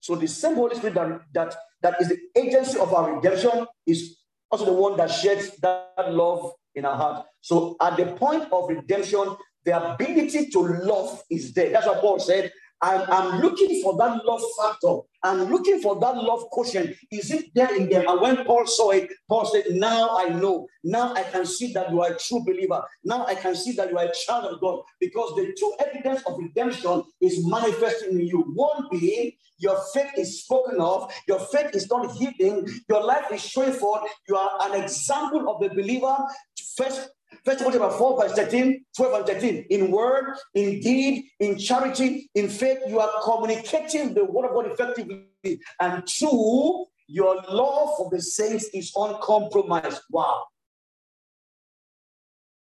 [0.00, 4.18] So the same Holy Spirit that, that, that is the agency of our redemption is
[4.50, 7.26] also the one that sheds that love in our heart.
[7.40, 11.70] So at the point of redemption, the ability to love is there.
[11.70, 12.50] That's what Paul said.
[12.82, 14.98] I'm, I'm looking for that love factor.
[15.24, 16.96] I'm looking for that love quotient.
[17.10, 18.06] Is it there in them?
[18.08, 20.68] And when Paul saw it, Paul said, Now I know.
[20.84, 22.82] Now I can see that you are a true believer.
[23.04, 26.22] Now I can see that you are a child of God because the true evidence
[26.26, 28.42] of redemption is manifesting in you.
[28.54, 33.42] One being, your faith is spoken of, your faith is not hidden, your life is
[33.42, 34.02] showing forth.
[34.28, 36.16] You are an example of the believer.
[36.76, 37.10] First
[37.44, 39.66] First Timothy chapter 4, verse 13, 12 and 13.
[39.70, 44.72] In word, in deed, in charity, in faith, you are communicating the word of God
[44.72, 45.26] effectively.
[45.80, 50.00] And two, your love for the saints is uncompromised.
[50.10, 50.44] Wow.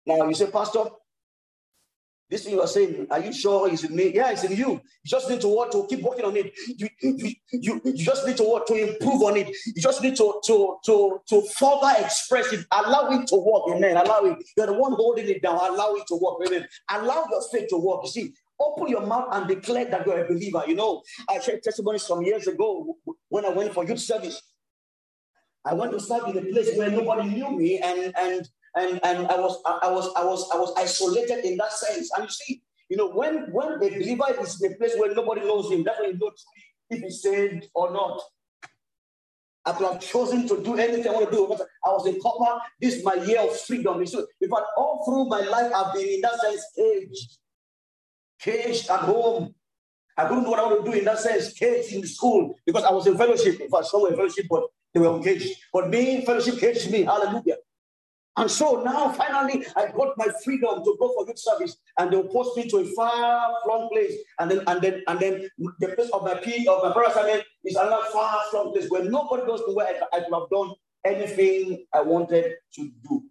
[0.05, 0.85] Now you say, Pastor,
[2.29, 4.11] This thing you are saying, are you sure it's in me?
[4.13, 4.71] Yeah, it's in you.
[4.71, 6.51] You just need to what to keep working on it.
[6.67, 9.49] You, you, you, you just need to what to improve on it.
[9.67, 12.65] You just need to to to to further express it.
[12.71, 13.75] Allow it to work.
[13.75, 13.97] Amen.
[13.97, 14.37] Allow it.
[14.57, 15.55] You're the one holding it down.
[15.55, 16.47] Allow it to work.
[16.47, 16.67] Amen.
[16.89, 17.99] Allow your faith to work.
[18.03, 20.63] You see, open your mouth and declare that you're a believer.
[20.65, 22.97] You know, I shared testimony some years ago
[23.29, 24.41] when I went for youth service.
[25.65, 29.27] I went to serve in a place where nobody knew me, and and and and
[29.27, 32.11] I was I was I was I was isolated in that sense.
[32.15, 35.41] And you see, you know, when when a believer is in a place where nobody
[35.41, 36.31] knows him, that's when you know
[36.89, 38.21] if he's saved or not.
[39.65, 41.53] I could have chosen to do anything I want to do
[41.85, 42.59] I was a corper.
[42.81, 44.05] This is my year of freedom.
[44.05, 47.37] So, in fact, all through my life, I've been in that sense caged,
[48.39, 49.55] caged at home.
[50.17, 52.83] I couldn't do what I want to do in that sense, caged in school because
[52.83, 53.59] I was in fellowship.
[53.61, 55.57] In fact, some were in fellowship, but they were engaged.
[55.71, 57.03] But me, fellowship caged me.
[57.03, 57.55] Hallelujah.
[58.35, 62.27] And so now, finally, I got my freedom to go for youth service, and they'll
[62.27, 65.47] post me to a far flung place, and then and then and then
[65.79, 69.43] the place of my P of my brother's is another far flung place where nobody
[69.43, 70.73] knows where I, I could have done
[71.05, 73.23] anything I wanted to do.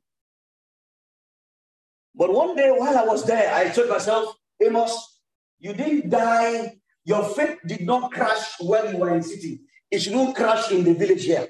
[2.14, 5.20] But one day while I was there, I told myself, Amos,
[5.58, 6.76] you didn't die.
[7.04, 9.62] Your faith did not crash when you were in city.
[9.90, 11.48] It shouldn't crash in the village here.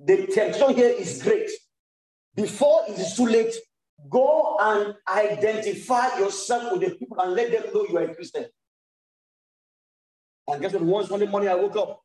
[0.00, 1.50] The temptation here is great
[2.36, 3.54] before it is too late,
[4.10, 8.46] go and identify yourself with the people and let them know you are a Christian.
[10.48, 10.82] And guess what?
[10.82, 12.02] One Sunday morning, I woke up.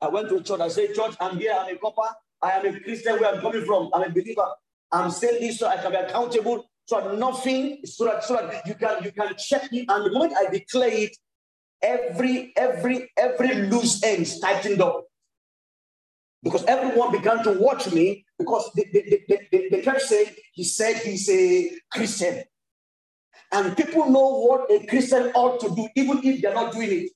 [0.00, 0.60] I went to church.
[0.60, 1.54] I said, Church, I'm here.
[1.58, 2.14] I'm a corper.
[2.42, 3.90] I am a Christian where I'm coming from.
[3.94, 4.46] I'm a believer.
[4.92, 6.68] I'm saying this so I can be accountable.
[6.84, 9.86] So nothing, so that, so that you can you can check me.
[9.88, 11.16] And the moment I declare it,
[11.82, 15.06] every every every loose end tightened up
[16.44, 20.96] because everyone began to watch me because the, the, the, the, kept saying he said
[20.96, 22.44] he's a Christian.
[23.52, 27.10] And people know what a Christian ought to do, even if they're not doing it.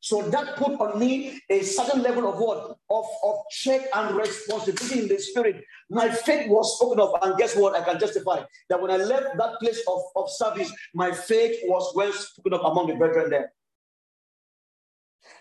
[0.00, 2.76] So that put on me a certain level of what?
[2.90, 5.64] Of, of check and responsibility in the spirit.
[5.90, 7.74] My faith was spoken of, and guess what?
[7.74, 11.92] I can justify that when I left that place of, of service, my faith was
[11.96, 13.52] well spoken of among the brethren there.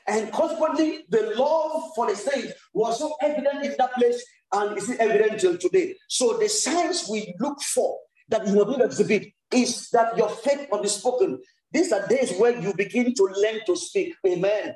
[0.07, 4.23] And consequently, the love for the saints was so evident in that place
[4.55, 5.95] and is evident till today.
[6.07, 7.97] So the signs we look for
[8.29, 11.39] that you will exhibit is that your faith will be spoken.
[11.71, 14.15] These are days where you begin to learn to speak.
[14.27, 14.75] Amen.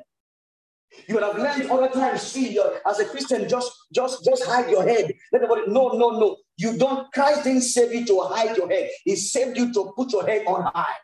[1.07, 4.83] You have learned all the time, see, as a Christian, just, just, just hide your
[4.83, 5.13] head.
[5.31, 6.37] Let everybody, no, no, no.
[6.57, 8.89] You don't, Christ didn't save you to hide your head.
[9.05, 10.95] He saved you to put your head on high.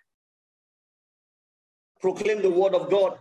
[2.02, 3.20] Proclaim the word of God.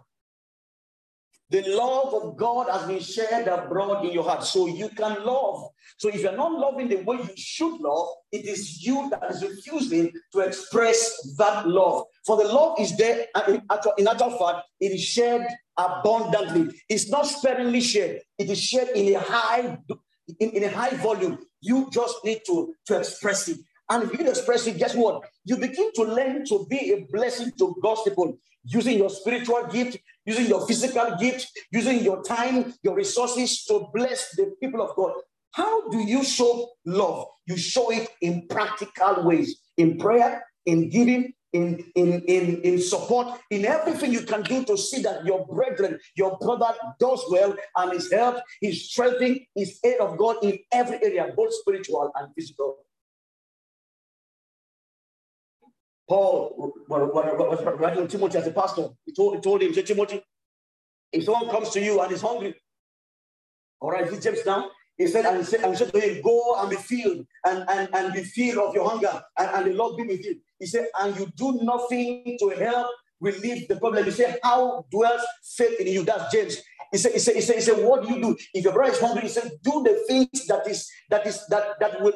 [1.50, 5.68] The love of God has been shared abroad in your heart, so you can love.
[5.98, 9.42] So if you're not loving the way you should love, it is you that is
[9.42, 12.04] refusing to express that love.
[12.26, 16.74] For the love is there, in actual, in actual fact, it is shared abundantly.
[16.88, 18.20] It's not sparingly shared.
[18.38, 19.78] It is shared in a high,
[20.40, 21.38] in, in a high volume.
[21.60, 23.58] You just need to, to express it.
[23.90, 25.24] And if you express it, guess what?
[25.44, 29.98] You begin to learn to be a blessing to God's people using your spiritual gift,
[30.26, 35.12] using your physical gift, using your time, your resources to bless the people of God.
[35.52, 37.26] How do you show love?
[37.46, 43.38] You show it in practical ways, in prayer, in giving, in, in, in, in support,
[43.50, 47.92] in everything you can do to see that your brethren, your brother does well and
[47.92, 52.83] is helped, is strengthened, is aid of God in every area, both spiritual and physical.
[56.08, 58.88] Paul was writing Timothy as a pastor.
[59.06, 60.22] He told, he told him, said, Timothy,
[61.12, 62.54] if someone comes to you and is hungry,
[63.80, 64.68] all right, he jumps down.
[64.96, 67.88] He said, and he said, and said to him, go and be filled and, and,
[67.92, 70.40] and be filled of your hunger, and, and the Lord be with you.
[70.58, 72.90] He said, and you do nothing to help
[73.24, 74.04] relieve the problem.
[74.04, 75.22] He said, How dwells
[75.56, 76.04] faith in you?
[76.04, 76.60] That's James.
[76.92, 78.36] He said, he said, he said, he said, what do you do?
[78.54, 81.80] If your brother is hungry, he said, do the things that is that is that
[81.80, 82.12] that will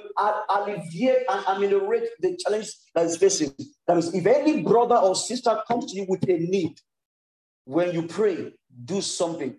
[0.49, 3.51] alleviate and ameliorate the challenge that is facing.
[3.88, 6.79] That means if any brother or sister comes to you with a need,
[7.65, 8.52] when you pray,
[8.85, 9.56] do something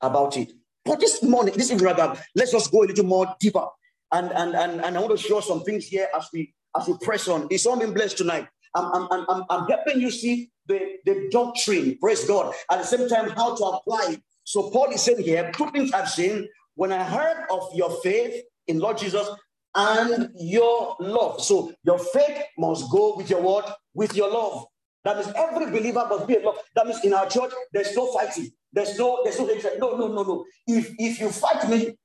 [0.00, 0.52] about it.
[0.82, 3.66] But this morning, this evening, rather, let's just go a little more deeper.
[4.12, 6.96] And and and, and I want to show some things here as we as we
[7.02, 7.48] press on.
[7.50, 8.48] Is someone blessed tonight?
[8.74, 13.08] I'm, I'm, I'm, I'm helping you see the, the doctrine, praise God, at the same
[13.08, 14.22] time, how to apply it.
[14.44, 18.44] So Paul is saying here, two things I've seen when I heard of your faith
[18.66, 19.28] in Lord Jesus
[19.74, 21.42] and your love.
[21.42, 23.64] So your faith must go with your word,
[23.94, 24.66] with your love.
[25.04, 26.58] That means every believer must be in love.
[26.74, 28.50] That means in our church, there's no fighting.
[28.72, 29.46] There's no, there's no,
[29.78, 30.44] no, no, no, no.
[30.66, 31.96] If if you fight me,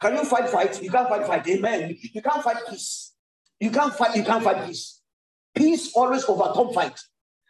[0.00, 0.82] can you fight fight?
[0.82, 1.48] You can't fight fight.
[1.48, 1.96] Amen.
[2.12, 3.12] You can't fight peace.
[3.60, 4.99] You can't fight, you can't fight peace.
[5.54, 6.98] Peace always overcome fight.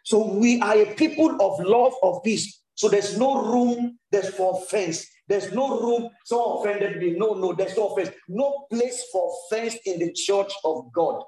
[0.03, 2.61] So we are a people of love, of peace.
[2.75, 5.05] So there's no room, there's for offense.
[5.27, 7.11] There's no room, so offended me.
[7.11, 8.09] No, no, there's no offense.
[8.27, 11.23] No place for offense in the church of God.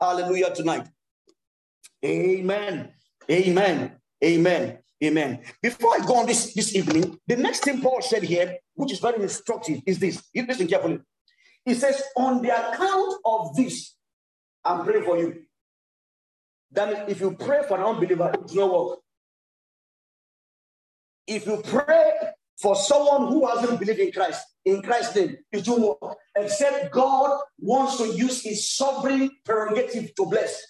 [0.00, 0.88] Hallelujah tonight.
[2.04, 2.92] Amen.
[3.30, 3.96] Amen.
[4.24, 4.78] Amen.
[5.02, 5.40] Amen.
[5.62, 9.00] Before I go on this, this evening, the next thing Paul said here, which is
[9.00, 10.22] very instructive, is this.
[10.32, 11.00] You listen carefully.
[11.64, 13.96] He says, On the account of this,
[14.64, 15.42] I'm praying for you.
[16.72, 18.98] That if you pray for an unbeliever, it's no work.
[21.26, 22.12] If you pray
[22.60, 26.16] for someone who hasn't believed in Christ, in Christ's name, it won't work.
[26.36, 30.60] Except God wants to use his sovereign prerogative to bless.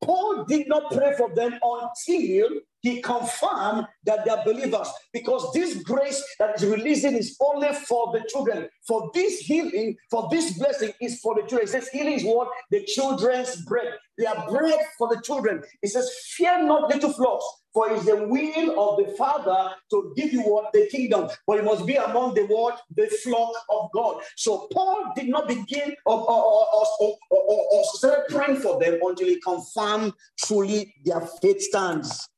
[0.00, 2.48] Paul did not pray for them until
[2.82, 8.24] he confirmed that they're believers because this grace that is releasing is only for the
[8.28, 8.68] children.
[8.86, 11.62] For this healing, for this blessing is for the children.
[11.62, 12.48] It says healing is what?
[12.70, 13.94] The children's bread.
[14.18, 15.62] They are bread for the children.
[15.80, 20.32] It says, Fear not, little flocks, for it's the will of the Father to give
[20.32, 20.72] you what?
[20.72, 21.28] The kingdom.
[21.46, 22.80] But it must be among the what?
[22.94, 24.22] The flock of God.
[24.36, 28.98] So Paul did not begin or, or, or, or, or, or started praying for them
[29.02, 32.28] until he confirmed truly their faith stands.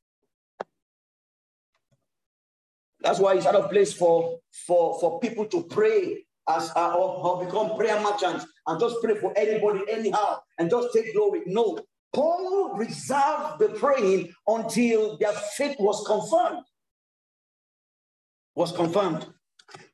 [3.04, 7.26] That's why it's out of place for, for, for people to pray as uh, or,
[7.26, 11.42] or become prayer merchants and just pray for anybody anyhow and just take glory.
[11.46, 11.78] No,
[12.14, 16.64] Paul reserved the praying until their faith was confirmed.
[18.54, 19.26] Was confirmed.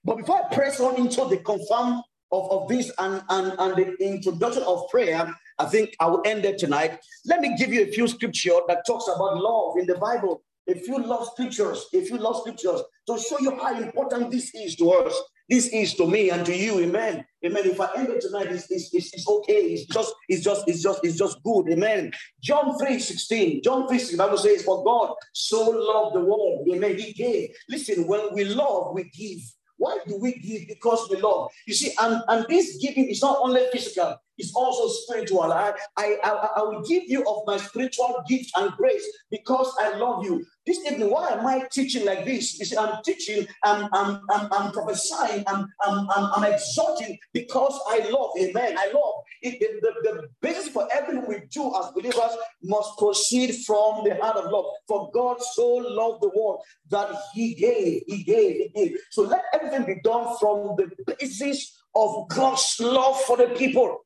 [0.04, 3.96] But before I press on into the confirm of, of this and, and, and the
[4.04, 7.00] introduction of prayer, I think I will end it tonight.
[7.26, 10.86] Let me give you a few scripture that talks about love in the Bible if
[10.86, 14.90] you love scriptures, if you love scriptures, to show you how important this is to
[14.90, 15.14] us,
[15.50, 17.24] this is to me and to you, amen.
[17.44, 17.62] Amen.
[17.66, 19.62] If I end it tonight, it's, it's, it's, it's, okay.
[19.72, 21.72] It's just, it's just, it's just, it's just good.
[21.72, 22.12] Amen.
[22.40, 23.62] John 3 16.
[23.64, 26.68] John 3 16, Bible says, For God so loved the world.
[26.72, 26.96] Amen.
[26.96, 27.50] He gave.
[27.68, 29.40] Listen, when we love, we give.
[29.76, 30.68] Why do we give?
[30.68, 31.50] Because we love.
[31.66, 35.52] You see, and, and this giving is not only physical, it's also spiritual.
[35.52, 39.96] I, I, I, I will give you of my spiritual gift and grace because I
[39.96, 40.44] love you.
[40.66, 42.58] This evening, why am I teaching like this?
[42.58, 47.78] You see, I'm teaching, I'm, I'm, I'm, I'm prophesying, I'm, I'm, I'm, I'm exhorting because
[47.88, 48.30] I love.
[48.40, 48.76] Amen.
[48.78, 49.14] I love.
[49.42, 54.16] It, the, the, the basis for everything we do as believers must proceed from the
[54.20, 54.66] heart of love.
[54.86, 58.98] For God so loved the world that he gave, he gave, he gave.
[59.10, 63.98] So let everything be done from the basis of God's love for the people.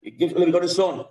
[0.00, 1.04] He gives only begotten Son.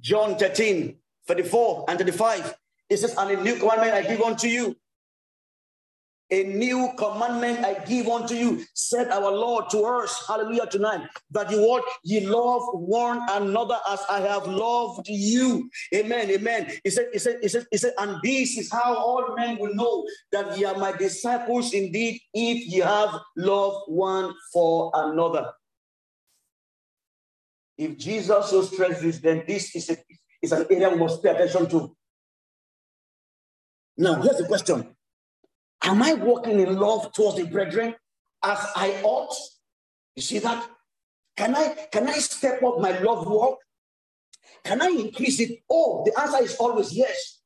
[0.00, 2.54] John 13, 34 and 35.
[2.90, 4.76] It says, And a new commandment I give unto you.
[6.30, 11.50] A new commandment I give unto you, said our Lord to us, hallelujah, tonight, that
[11.50, 11.82] you what?
[12.04, 15.70] Ye love one another as I have loved you.
[15.94, 16.70] Amen, amen.
[16.84, 19.74] He said, he said, he said, he said, and this is how all men will
[19.74, 25.50] know that ye are my disciples indeed, if ye have love one for another.
[27.78, 29.96] If Jesus so stressed this, then this is, a,
[30.42, 31.96] is an area we must pay attention to.
[33.96, 34.96] Now, here's the question
[35.82, 37.94] Am I walking in love towards the brethren
[38.44, 39.34] as I ought?
[40.16, 40.68] You see that?
[41.36, 43.58] Can I can I step up my love walk?
[44.64, 45.60] Can I increase it?
[45.70, 47.40] Oh, the answer is always yes.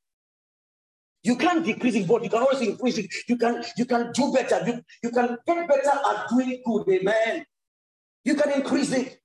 [1.22, 3.12] You can't decrease it, but you can always increase it.
[3.28, 4.62] You can you can do better.
[4.66, 6.88] You, you can get better at doing good.
[6.88, 7.44] Amen.
[8.24, 9.21] You can increase it.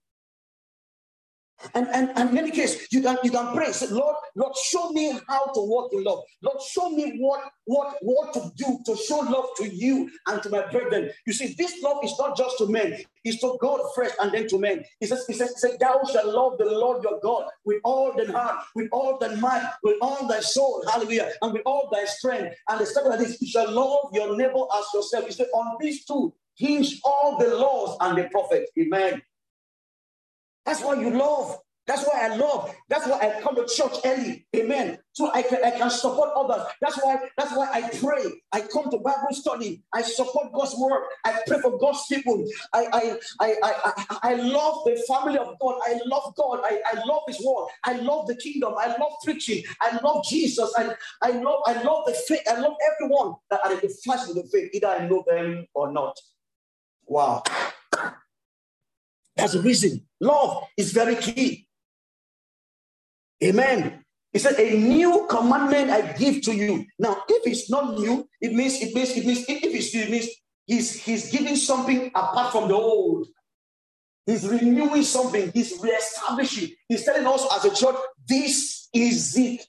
[1.74, 3.72] And, and, and in many cases, you can you can pray.
[3.72, 6.24] Say, Lord, Lord, show me how to walk in love.
[6.42, 10.50] Lord, show me what what what to do to show love to you and to
[10.50, 11.12] my brethren.
[11.26, 14.48] You see, this love is not just to men; it's to God first and then
[14.50, 14.84] to men.
[15.00, 18.32] He says, He says, he Thou shalt love the Lord your God with all thy
[18.32, 22.56] heart, with all thy mind, with all thy soul, hallelujah, and with all thy strength.
[22.70, 25.26] And the second of this, you shall love your neighbor as yourself.
[25.26, 28.72] He said, On these two hinge all the laws and the prophets.
[28.80, 29.22] Amen.
[30.68, 31.58] That's why you love.
[31.88, 32.76] That's why I love.
[32.90, 34.46] That's why I come to church early.
[34.54, 35.00] Amen.
[35.14, 36.68] So I can, I can support others.
[36.82, 38.26] That's why that's why I pray.
[38.52, 39.82] I come to Bible study.
[39.94, 41.04] I support God's work.
[41.24, 42.46] I pray for God's people.
[42.74, 45.80] I I I I, I, love the family of God.
[45.88, 46.60] I love God.
[46.66, 47.70] I, I love His word.
[47.86, 48.74] I love the kingdom.
[48.78, 49.64] I love preaching.
[49.82, 50.74] I love Jesus.
[50.78, 52.42] I I love I love the faith.
[52.52, 55.66] I love everyone that are in the flesh of the faith, either I know them
[55.74, 56.20] or not.
[57.06, 57.44] Wow.
[59.38, 60.07] That's the reason.
[60.20, 61.68] Love is very key.
[63.44, 64.04] Amen.
[64.34, 66.86] He said, A new commandment I give to you.
[67.00, 70.10] Now, if it's not new, it means, it means, it means, if it's new, it
[70.12, 70.28] means
[70.66, 73.28] he's he's giving something apart from the old.
[74.26, 75.52] He's renewing something.
[75.54, 76.76] He's reestablishing.
[76.90, 77.96] He's telling us as a church,
[78.28, 79.66] this is it.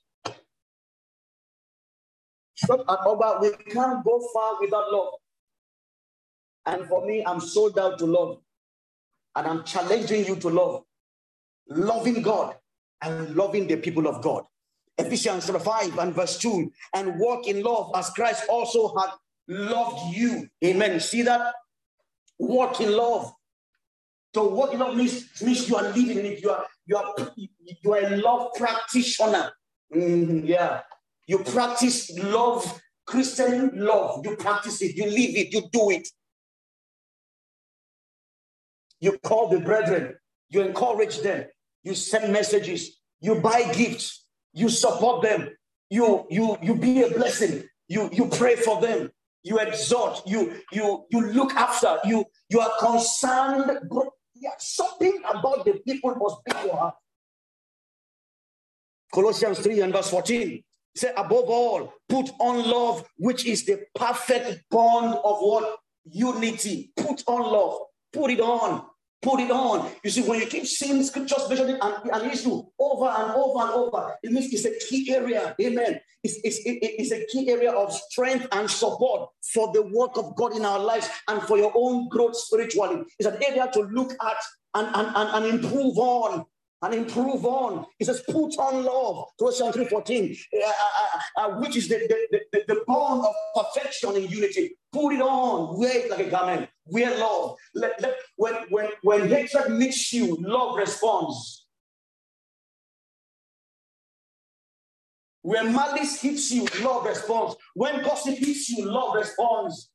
[2.55, 5.15] Short and over, we can't go far without love.
[6.67, 8.41] And for me, I'm sold out to love.
[9.39, 10.83] And I'm challenging you to love.
[11.69, 12.57] Loving God
[13.01, 14.43] and loving the people of God.
[14.99, 19.11] Ephesians 5 and verse 2 and walk in love as Christ also had
[19.47, 20.49] loved you.
[20.65, 20.99] Amen.
[20.99, 21.55] See that?
[22.41, 23.33] Walk in love.
[24.35, 26.43] So walk in love means, means you are living it.
[26.43, 29.53] You are you are you are a love practitioner.
[29.95, 30.81] Mm, yeah.
[31.29, 34.25] You practice love, Christian love.
[34.25, 36.09] You practice it, you live it, you do it.
[39.01, 40.15] You call the brethren,
[40.51, 41.47] you encourage them,
[41.83, 45.51] you send messages, you buy gifts, you support them,
[45.91, 49.11] you you you be a blessing, you you pray for them,
[49.43, 53.71] you exhort, you you you look after, you you are concerned.
[54.41, 56.95] Yeah, something about the people must be your heart.
[59.13, 60.63] Colossians 3 and verse 14.
[60.95, 65.79] Say, above all, put on love, which is the perfect bond of what?
[66.11, 66.93] Unity.
[66.97, 67.81] Put on love.
[68.13, 68.85] Put it on.
[69.21, 69.91] Put it on.
[70.05, 73.71] You see, when you keep seeing scriptures mentioning an, an issue over and over and
[73.71, 75.57] over, it means it's a key area.
[75.61, 76.01] Amen.
[76.23, 80.37] It's, it's, it, it's a key area of strength and support for the work of
[80.37, 83.03] God in our lives and for your own growth spiritually.
[83.19, 84.37] It's an area to look at
[84.75, 86.45] and, and, and, and improve on
[86.83, 87.87] and improve on.
[87.99, 91.97] He says, put on love, Colossians 3.14, uh, uh, uh, which is the,
[92.31, 94.77] the, the, the bond of perfection in unity.
[94.93, 97.57] Put it on, wear it like a garment, wear love.
[97.75, 101.67] Let, let, when, when, when hatred meets you, love responds.
[105.43, 107.57] When malice hits you, love responds.
[107.75, 109.91] When gossip hits you, love responds.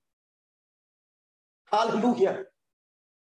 [1.72, 2.44] Hallelujah.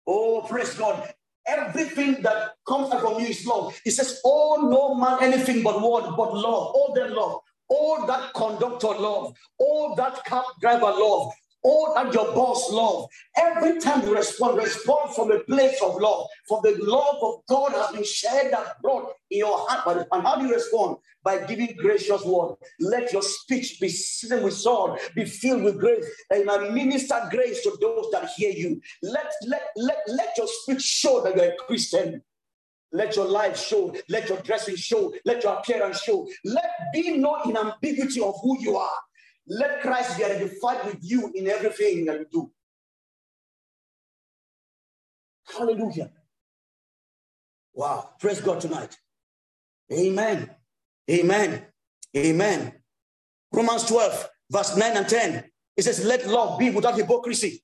[0.05, 1.13] Oh, praise God.
[1.47, 3.79] Everything that comes out from you is love.
[3.83, 6.05] He says, Oh, no man anything but what?
[6.17, 6.73] But love.
[6.75, 7.39] All that love.
[7.69, 9.35] All that conductor love.
[9.59, 11.31] All that cab driver love.
[11.63, 13.07] All that your boss love.
[13.35, 16.27] Every time you respond, respond from a place of love.
[16.47, 20.07] For the love of God has been shared brought in your heart.
[20.11, 20.97] And how do you respond?
[21.23, 22.55] By giving gracious word.
[22.79, 27.77] Let your speech be seasoned with salt, be filled with grace, and minister grace to
[27.81, 28.79] those that hear you.
[29.03, 32.21] Let, let, let, let your speech show that you're a Christian.
[32.93, 36.27] Let your life show, let your dressing show, let your appearance show.
[36.45, 38.97] Let be no in ambiguity of who you are.
[39.47, 42.51] Let Christ be identified with you in everything that you do.
[45.57, 46.11] Hallelujah.
[47.73, 48.09] Wow.
[48.19, 48.97] Praise God tonight.
[49.91, 50.49] Amen.
[51.09, 51.65] Amen.
[52.15, 52.73] Amen.
[53.51, 55.43] Romans 12, verse 9 and 10.
[55.77, 57.63] It says, Let love be without hypocrisy.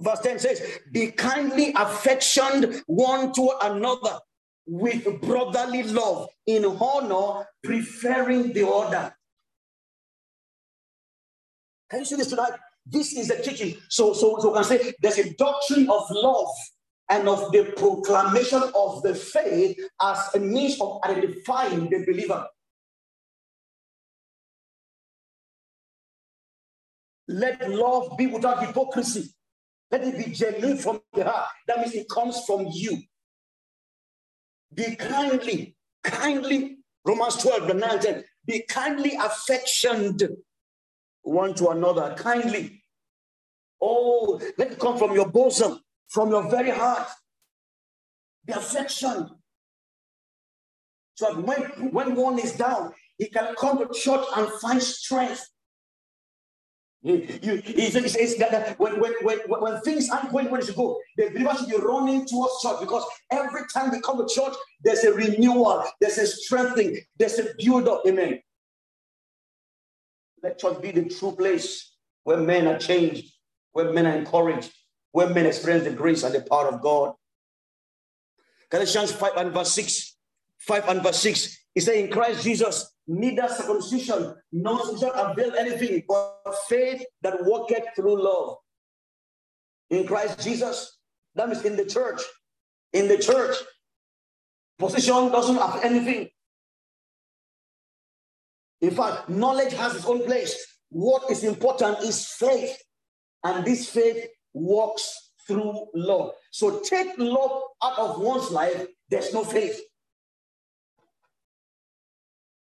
[0.00, 4.18] Verse 10 says, Be kindly affectioned one to another
[4.66, 9.12] with brotherly love, in honor, preferring the order.
[11.90, 12.52] Can you see this tonight?
[12.86, 13.76] This is the teaching.
[13.88, 16.48] So, so, so we can say there's a doctrine of love
[17.10, 22.46] and of the proclamation of the faith as a means of identifying the believer.
[27.26, 29.30] Let love be without hypocrisy.
[29.90, 31.48] Let it be genuine from the heart.
[31.66, 33.02] That means it comes from you.
[34.72, 40.28] Be kindly, kindly, Romans 12, the 9, 10, be kindly affectioned
[41.22, 42.82] one to another kindly.
[43.80, 47.08] Oh, let it come from your bosom, from your very heart.
[48.46, 49.30] The affection.
[51.14, 51.62] So when,
[51.92, 55.46] when one is down, he can come to church and find strength.
[57.02, 57.16] You,
[57.64, 61.30] he says that when, when, when, when things aren't going where they should go, the
[61.30, 65.12] believers should be running towards church because every time they come to church, there's a
[65.12, 68.02] renewal, there's a strengthening, there's a build up.
[68.06, 68.40] Amen.
[70.42, 73.32] Let church be the true place where men are changed,
[73.72, 74.72] where men are encouraged,
[75.12, 77.14] where men experience the grace and the power of God.
[78.70, 80.16] Galatians 5 and verse 6.
[80.58, 81.58] 5 and verse 6.
[81.74, 87.84] He said, In Christ Jesus, neither circumcision nor circumcision avail anything, but faith that worketh
[87.96, 88.56] through love.
[89.90, 90.98] In Christ Jesus,
[91.34, 92.20] that means in the church.
[92.92, 93.56] In the church,
[94.78, 96.28] position doesn't have anything.
[98.80, 100.56] In fact, knowledge has its own place.
[100.88, 102.76] What is important is faith.
[103.44, 106.32] And this faith works through love.
[106.50, 109.80] So take love out of one's life, there's no faith.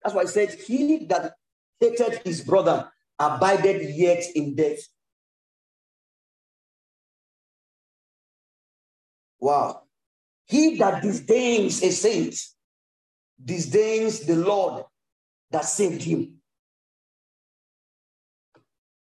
[0.03, 1.35] That's why I said, He that
[1.79, 4.79] hated his brother abided yet in death.
[9.39, 9.83] Wow.
[10.47, 12.35] He that disdains a saint
[13.43, 14.85] disdains the Lord
[15.51, 16.41] that saved him.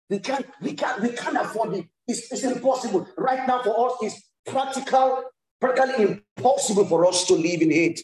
[0.10, 1.86] We can't, we can't, we can't afford it.
[2.08, 3.08] It's, it's impossible.
[3.18, 5.24] Right now for us, it's practical,
[5.60, 8.04] practically impossible for us to live in hate.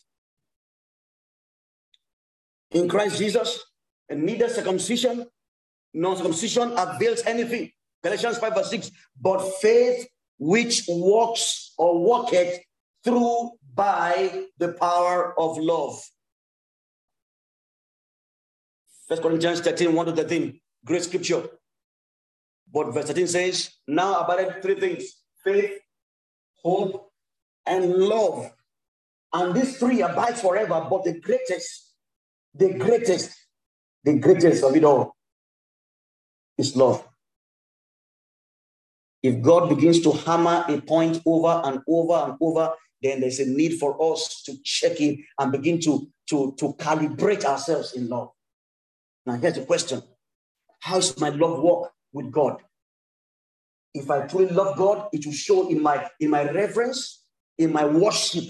[2.71, 3.63] In Christ Jesus,
[4.09, 5.25] and neither circumcision
[5.93, 7.71] nor circumcision avails anything.
[8.03, 8.91] Galatians 5 verse 6.
[9.19, 10.07] But faith
[10.39, 12.59] which works or worketh
[13.03, 16.01] through by the power of love.
[19.07, 20.59] First Corinthians 13, 1 to 13.
[20.85, 21.43] Great scripture.
[22.71, 25.79] But verse 13 says, Now about three things faith,
[26.61, 27.09] hope,
[27.65, 28.51] and love.
[29.33, 31.93] And these three abide forever, but the greatest,
[32.53, 33.31] the greatest,
[34.03, 35.15] the greatest of it all
[36.57, 37.07] is love.
[39.23, 43.45] If God begins to hammer a point over and over and over, then there's a
[43.45, 48.31] need for us to check in and begin to, to, to calibrate ourselves in love.
[49.27, 50.01] Now, here's the question
[50.79, 52.63] How's my love walk with God?
[53.93, 57.25] If I truly love God, it will show in my in my reverence,
[57.57, 58.45] in my worship.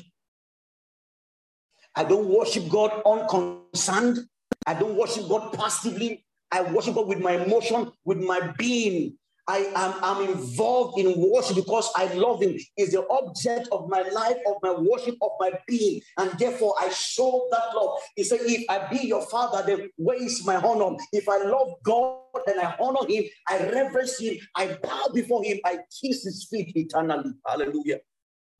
[1.95, 4.19] I don't worship God unconcerned.
[4.67, 6.23] I don't worship God passively.
[6.51, 9.17] I worship God with my emotion, with my being.
[9.47, 12.57] I am I'm involved in worship because I love him.
[12.77, 16.01] Is the object of my life, of my worship, of my being.
[16.17, 17.99] And therefore I show that love.
[18.15, 20.97] He said, if I be your father, then where is my honor?
[21.13, 25.59] If I love God, then I honor him, I reverence him, I bow before him,
[25.65, 27.31] I kiss his feet eternally.
[27.45, 27.99] Hallelujah.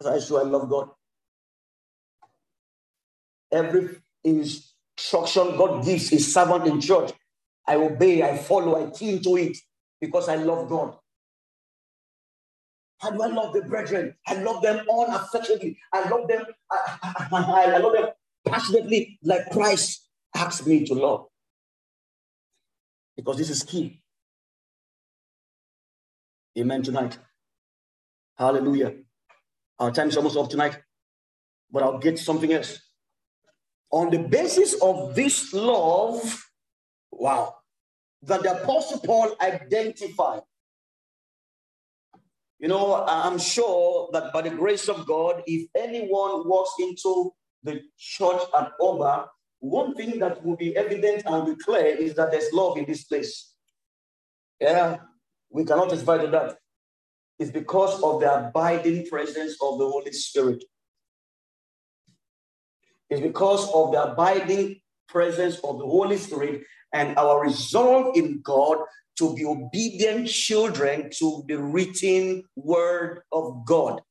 [0.06, 0.90] I show I love God.
[3.52, 7.12] Every instruction God gives his servant in church,
[7.68, 9.58] I obey, I follow, I key into it
[10.00, 10.96] because I love God.
[13.00, 14.16] How do I love the brethren?
[14.26, 15.78] I love them unaffectionately.
[15.94, 16.46] I love them.
[16.72, 18.08] I, I, I love them
[18.46, 21.26] passionately, like Christ asked me to love.
[23.16, 24.02] Because this is key.
[26.58, 27.20] Amen tonight.
[28.38, 28.94] Hallelujah.
[29.80, 30.80] Our time is almost up tonight,
[31.72, 32.80] but I'll get something else.
[33.92, 36.44] On the basis of this love,
[37.12, 37.57] wow,
[38.24, 40.42] that the Apostle Paul identified.
[42.60, 47.82] You know, I'm sure that by the grace of God, if anyone walks into the
[47.98, 49.28] church at Oba,
[49.60, 53.04] one thing that will be evident and be clear is that there's love in this
[53.04, 53.54] place.
[54.60, 54.98] Yeah,
[55.50, 56.58] we cannot testify to that.
[57.38, 60.64] It's because of the abiding presence of the Holy Spirit.
[63.10, 66.64] It's because of the abiding presence of the Holy Spirit
[66.98, 68.80] and our resolve in God
[69.18, 74.02] to be obedient children to the written word of God.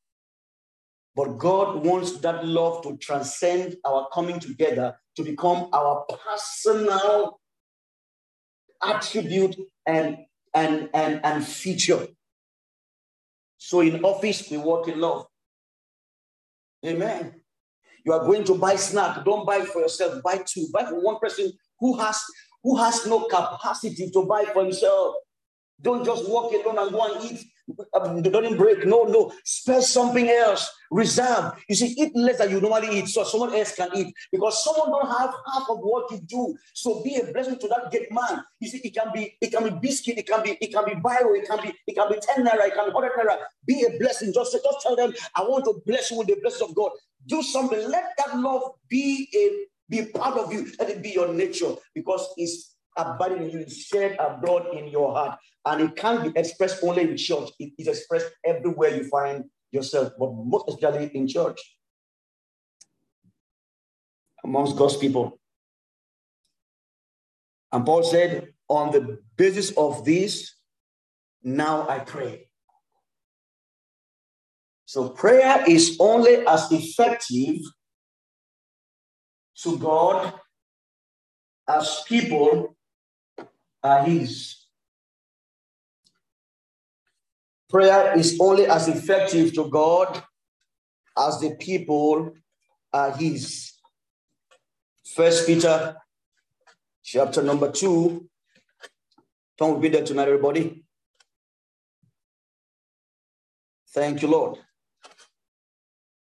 [1.15, 7.39] But God wants that love to transcend our coming together to become our personal
[8.83, 10.17] attribute and,
[10.53, 12.07] and, and, and feature.
[13.57, 15.25] So in office, we work in love.
[16.85, 17.41] Amen.
[18.05, 19.25] You are going to buy snack.
[19.25, 20.21] Don't buy for yourself.
[20.23, 20.67] Buy two.
[20.71, 22.21] Buy for one person who has
[22.63, 25.15] who has no capacity to buy for himself.
[25.81, 27.45] Don't just walk alone and go and eat.
[27.93, 28.85] Um, don't break.
[28.85, 29.31] No, no.
[29.43, 30.71] Spare something else.
[30.89, 31.53] Reserve.
[31.67, 34.89] You see, eat less than you normally eat so someone else can eat because someone
[34.89, 36.55] don't have half of what you do.
[36.73, 38.43] So be a blessing to that get man.
[38.59, 40.95] You see, it can be it can be biscuit, it can be it can be
[40.95, 43.37] bio, it can be it can be 10 naira, it can be 100 naira.
[43.65, 44.33] Be a blessing.
[44.33, 46.91] Just, just tell them, I want to bless you with the blessing of God.
[47.27, 47.87] Do something.
[47.89, 50.67] Let that love be a be part of you.
[50.79, 55.13] Let it be your nature because it's abiding in you, it's shared abroad in your
[55.13, 55.39] heart.
[55.65, 60.13] And it can't be expressed only in church, it is expressed everywhere you find yourself,
[60.17, 61.59] but most especially in church,
[64.43, 65.39] amongst God's people.
[67.71, 70.55] And Paul said, on the basis of this,
[71.43, 72.49] now I pray.
[74.85, 77.57] So prayer is only as effective
[79.63, 80.33] to God
[81.67, 82.75] as people
[83.83, 84.55] are His.
[87.69, 90.23] Prayer is only as effective to God
[91.17, 92.33] as the people
[92.93, 93.73] are His.
[95.15, 95.97] First Peter
[97.03, 98.29] chapter number two.
[99.57, 100.83] Don't be there tonight, everybody.
[103.93, 104.59] Thank you, Lord.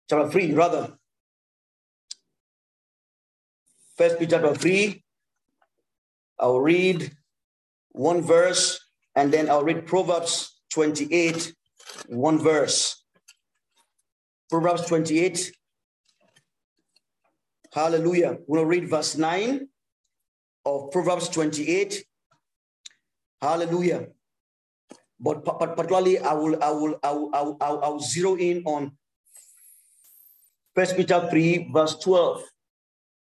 [0.10, 0.99] Chapter three, rather.
[4.00, 5.04] First Peter chapter 3.
[6.40, 7.12] I'll read
[7.92, 8.80] one verse
[9.14, 11.54] and then I'll read Proverbs 28,
[12.08, 13.04] one verse.
[14.50, 15.52] Proverbs 28,
[17.74, 18.38] Hallelujah.
[18.48, 19.68] We'll read verse 9
[20.66, 22.06] of Proverbs 28.
[23.42, 24.08] Hallelujah.
[25.20, 28.38] But, particularly, I will, I will, I will, I will, I will, I will zero
[28.38, 28.94] in on
[30.74, 32.44] First Peter 3, verse 12.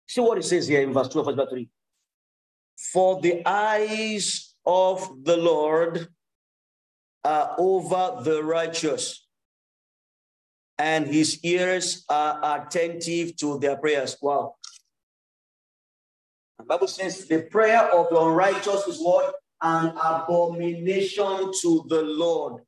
[0.09, 1.69] See what it says here in verse 12, verse 3.
[2.93, 6.09] For the eyes of the Lord
[7.25, 9.27] are over the righteous,
[10.79, 14.17] and his ears are attentive to their prayers.
[14.21, 14.55] Wow.
[16.59, 19.35] The Bible says the prayer of the unrighteous is what?
[19.63, 22.63] An abomination to the Lord.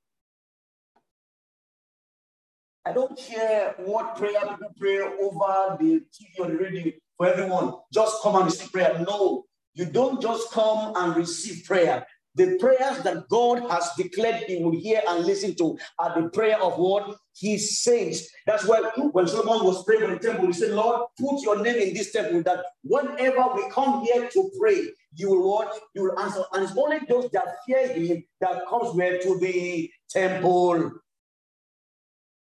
[2.84, 7.74] I don't care what prayer people pray over the TV or the radio for everyone.
[7.92, 9.04] Just come and receive prayer.
[9.06, 9.44] No,
[9.74, 12.06] you don't just come and receive prayer.
[12.34, 16.62] The prayers that God has declared he will hear and listen to are the prayer
[16.62, 18.30] of what he says.
[18.46, 21.76] That's why when Solomon was praying in the temple, he said, Lord, put your name
[21.76, 25.80] in this temple that whenever we come here to pray, you will what?
[25.94, 26.44] You will answer.
[26.52, 30.92] And it's only those that fear him that comes where to the temple.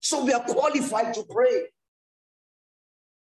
[0.01, 1.63] So we are qualified to pray.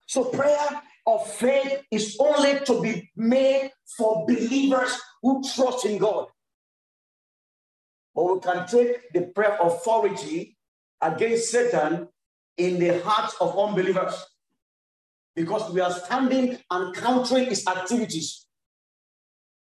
[0.08, 6.28] So prayer of faith is only to be made for believers who trust in God.
[8.16, 10.58] But we can take the prayer authority
[11.02, 12.08] against Satan
[12.58, 14.14] in the hearts of unbelievers
[15.36, 18.46] because we are standing and countering his activities.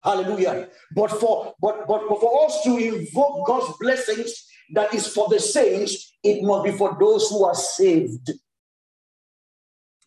[0.02, 0.68] Hallelujah.
[0.94, 4.32] But for but, but but for us to invoke God's blessings
[4.72, 8.30] that is for the saints, it must be for those who are saved.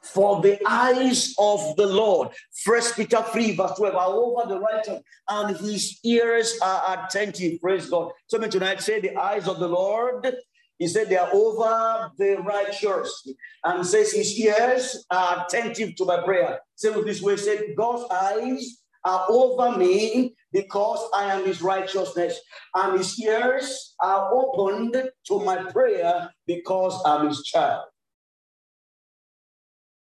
[0.02, 2.30] For the eyes of the Lord,
[2.64, 7.62] First Peter 3, verse 12, are over the righteous, and his ears are attentive.
[7.62, 8.12] Praise God.
[8.28, 10.36] So me tonight say the eyes of the Lord.
[10.80, 13.28] He said they are over the righteous,
[13.64, 16.60] and says his ears are attentive to my prayer.
[16.76, 22.40] Say with this way, said God's eyes are over me because I am his righteousness,
[22.74, 27.86] and his ears are opened to my prayer because I'm his child.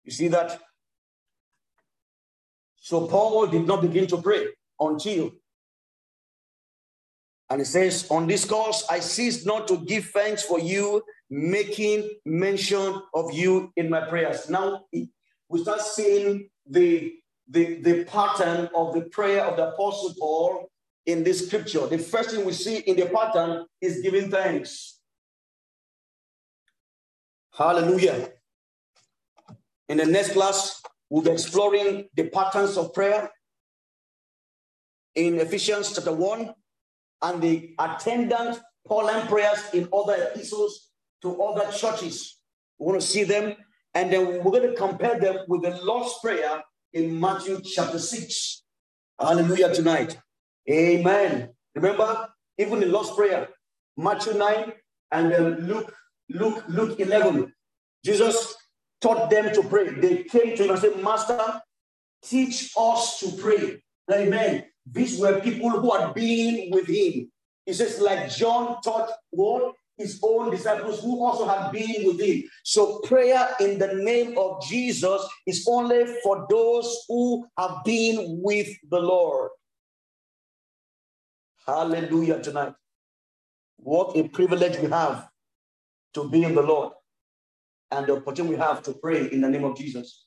[0.07, 0.61] You see that?
[2.77, 4.47] So Paul did not begin to pray
[4.79, 5.31] until,
[7.49, 12.09] and he says, On this cause I cease not to give thanks for you, making
[12.25, 14.49] mention of you in my prayers.
[14.49, 14.85] Now
[15.49, 17.13] we start seeing the
[17.49, 20.69] the, the pattern of the prayer of the Apostle Paul
[21.05, 21.87] in this scripture.
[21.87, 24.99] The first thing we see in the pattern is giving thanks.
[27.57, 28.31] Hallelujah.
[29.89, 33.29] In the next class, we'll be exploring the patterns of prayer
[35.15, 36.53] in Ephesians chapter 1
[37.23, 42.39] and the attendant Pauline prayers in other epistles to other churches.
[42.77, 43.55] We want to see them,
[43.93, 46.61] and then we're going to compare them with the Lord's Prayer
[46.93, 48.63] in Matthew chapter 6.
[49.19, 50.17] Hallelujah tonight.
[50.69, 51.49] Amen.
[51.75, 53.47] Remember, even the Lord's Prayer,
[53.95, 54.73] Matthew 9
[55.11, 55.93] and then Luke,
[56.29, 57.51] Luke, Luke 11.
[58.05, 58.55] Jesus
[59.07, 59.89] taught them to pray.
[59.89, 61.61] They came to him and said, Master,
[62.23, 63.81] teach us to pray.
[64.11, 64.65] Amen.
[64.89, 67.31] These were people who had been with him.
[67.65, 69.73] He says, like John taught what?
[69.97, 72.43] his own disciples who also had been with him.
[72.63, 78.67] So prayer in the name of Jesus is only for those who have been with
[78.91, 79.49] the Lord.
[81.65, 82.73] Hallelujah tonight.
[83.77, 85.27] What a privilege we have
[86.13, 86.93] to be in the Lord
[87.91, 90.25] and the opportunity we have to pray in the name of Jesus.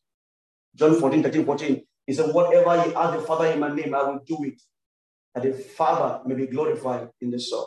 [0.75, 1.83] John 14, 13, 14.
[2.07, 4.61] He said, Whatever you ask the Father in my name, I will do it.
[5.35, 7.65] That the Father may be glorified in the Son.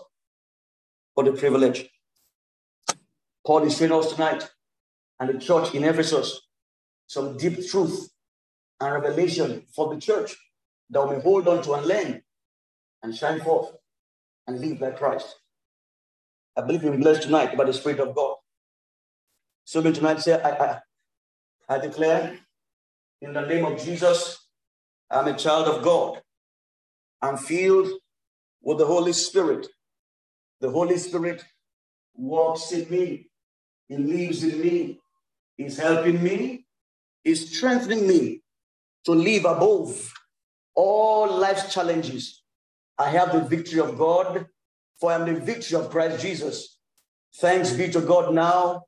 [1.14, 1.90] What a privilege.
[3.46, 4.50] Paul is showing us tonight
[5.20, 6.42] and the church in Ephesus
[7.08, 8.10] some deep truth
[8.80, 10.36] and revelation for the church
[10.90, 12.22] that we may hold on to and learn
[13.04, 13.72] and shine forth
[14.48, 15.36] and live like Christ.
[16.58, 18.36] I believe we're blessed tonight by the Spirit of God.
[19.66, 20.80] So me tonight say, I, I,
[21.70, 22.38] I declare
[23.22, 24.48] in the name of Jesus,
[25.10, 26.22] I'm a child of God.
[27.22, 27.90] I'm filled
[28.62, 29.68] with the Holy Spirit.
[30.60, 31.44] The Holy Spirit
[32.16, 33.30] walks in me.
[33.88, 35.00] He lives in me.
[35.56, 36.66] He's helping me.
[37.24, 38.42] He's strengthening me
[39.06, 40.14] to live above
[40.76, 42.44] all life's challenges.
[42.98, 44.46] I have the victory of God,
[45.00, 46.78] for I am the victory of Christ Jesus.
[47.36, 48.84] Thanks be to God now,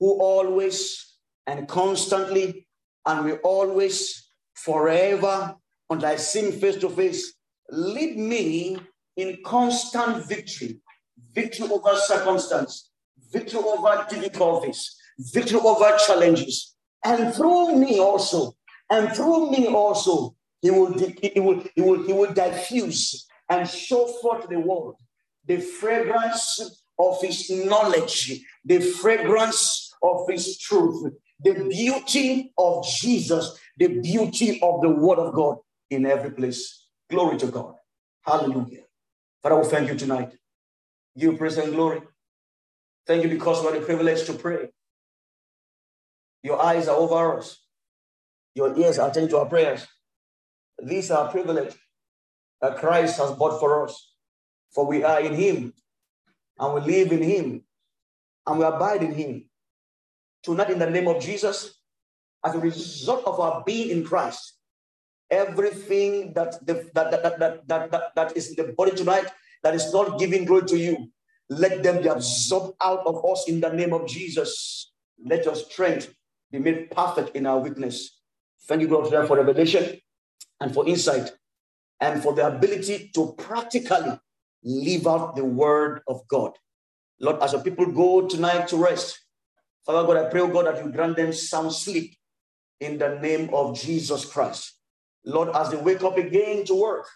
[0.00, 2.66] who always and constantly
[3.06, 5.54] and will always, forever,
[5.88, 7.34] until I see him face to face,
[7.70, 8.78] lead me
[9.16, 10.80] in constant victory,
[11.32, 12.90] victory over circumstance,
[13.32, 16.74] victory over difficulties, victory over challenges,
[17.04, 18.54] and through me also
[18.90, 24.06] And through me also, he will, he will, he will, he will diffuse and show
[24.20, 24.96] forth the world
[25.46, 33.88] the fragrance of his knowledge, the fragrance of his truth, the beauty of Jesus, the
[34.00, 35.58] beauty of the word of God
[35.90, 36.88] in every place.
[37.08, 37.74] Glory to God.
[38.22, 38.82] Hallelujah.
[39.42, 40.32] Father, we thank you tonight.
[41.14, 42.02] You praise and glory.
[43.06, 44.68] Thank you because we are the privilege to pray.
[46.42, 47.58] Your eyes are over us.
[48.54, 49.86] Your ears are attentive to our prayers.
[50.82, 51.74] These are privilege
[52.60, 54.14] that Christ has bought for us.
[54.72, 55.74] For we are in him,
[56.58, 57.64] and we live in him,
[58.46, 59.49] and we abide in him.
[60.42, 61.78] Tonight, in the name of Jesus,
[62.44, 64.54] as a result of our being in Christ,
[65.30, 69.26] everything that, the, that, that, that, that, that, that is in the body tonight
[69.62, 71.08] that is not giving glory to you,
[71.48, 74.92] let them be absorbed out of us in the name of Jesus.
[75.24, 76.14] Let your strength
[76.50, 78.20] be made perfect in our weakness.
[78.66, 80.00] Thank you, God, for revelation
[80.60, 81.32] and for insight
[82.00, 84.18] and for the ability to practically
[84.64, 86.52] live out the word of God.
[87.20, 89.18] Lord, as your people go tonight to rest,
[89.90, 92.14] Father God, I pray, oh God, that you grant them sound sleep
[92.78, 94.78] in the name of Jesus Christ.
[95.24, 97.08] Lord, as they wake up again to work,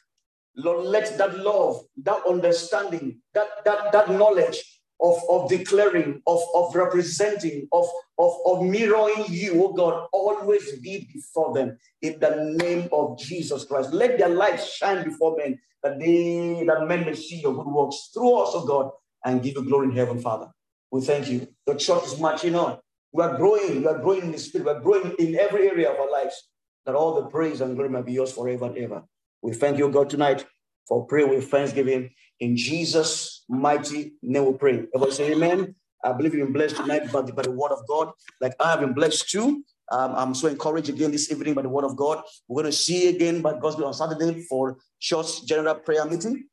[0.57, 6.75] Lord, let that love, that understanding, that, that, that knowledge of, of declaring, of, of
[6.75, 7.87] representing, of,
[8.18, 13.66] of, of mirroring you, oh God, always be before them in the name of Jesus
[13.66, 13.93] Christ.
[13.93, 18.11] Let their light shine before men, that they that men may see your good works
[18.12, 18.91] through us, oh God,
[19.25, 20.49] and give you glory in heaven, Father.
[20.91, 21.49] We thank you.
[21.66, 22.78] The church is marching on.
[23.12, 23.80] We are growing.
[23.82, 24.66] We are growing in the spirit.
[24.66, 26.49] We are growing in every area of our lives.
[26.87, 29.03] That all the praise and glory may be yours forever and ever.
[29.43, 30.45] We thank you, God, tonight
[30.87, 32.11] for prayer with thanksgiving.
[32.41, 34.87] In Jesus' mighty name we pray.
[34.95, 35.74] Everybody say amen.
[36.05, 38.11] I believe you've been blessed tonight by the, by the word of God.
[38.41, 39.64] Like I have been blessed too.
[39.91, 42.22] Um, I'm so encouraged again this evening by the word of God.
[42.49, 46.45] We're going to see again by God's will on Saturday for church general prayer meeting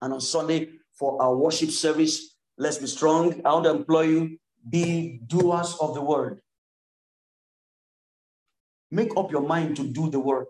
[0.00, 2.35] and on Sunday for our worship service.
[2.58, 3.42] Let's be strong.
[3.44, 4.38] I want to employ you,
[4.68, 6.40] be doers of the word.
[8.90, 10.46] Make up your mind to do the word.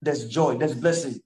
[0.00, 1.20] There's joy, there's blessing.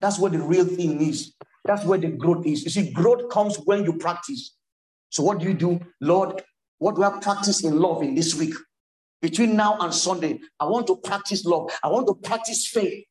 [0.00, 1.32] That's what the real thing is.
[1.64, 2.64] That's where the growth is.
[2.64, 4.54] You see, growth comes when you practice.
[5.10, 5.80] So, what do you do?
[6.00, 6.42] Lord,
[6.78, 8.54] what do I practice in love in this week?
[9.20, 11.70] Between now and Sunday, I want to practice love.
[11.82, 13.04] I want to practice faith.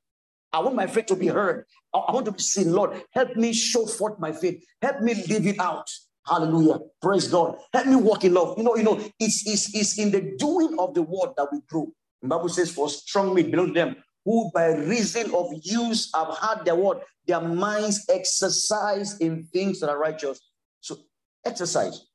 [0.51, 1.65] I want my faith to be heard.
[1.93, 2.73] I want to be seen.
[2.73, 4.61] Lord, help me show forth my faith.
[4.81, 5.89] Help me live it out.
[6.25, 6.79] Hallelujah.
[7.01, 7.57] Praise God.
[7.73, 8.57] Help me walk in love.
[8.57, 11.59] You know, you know, it's, it's, it's in the doing of the word that we
[11.67, 11.91] grow.
[12.21, 16.37] The Bible says, for strong men belong to them who by reason of use have
[16.39, 20.39] had their word, their minds exercise in things that are righteous.
[20.79, 20.97] So
[21.45, 22.05] exercise.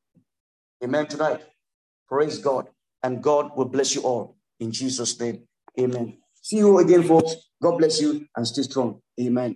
[0.83, 1.43] Amen tonight.
[2.09, 2.69] Praise God.
[3.03, 5.43] And God will bless you all in Jesus' name.
[5.79, 6.19] Amen.
[6.43, 7.35] See you again, folks.
[7.63, 9.01] God bless you and stay strong.
[9.21, 9.55] Amen.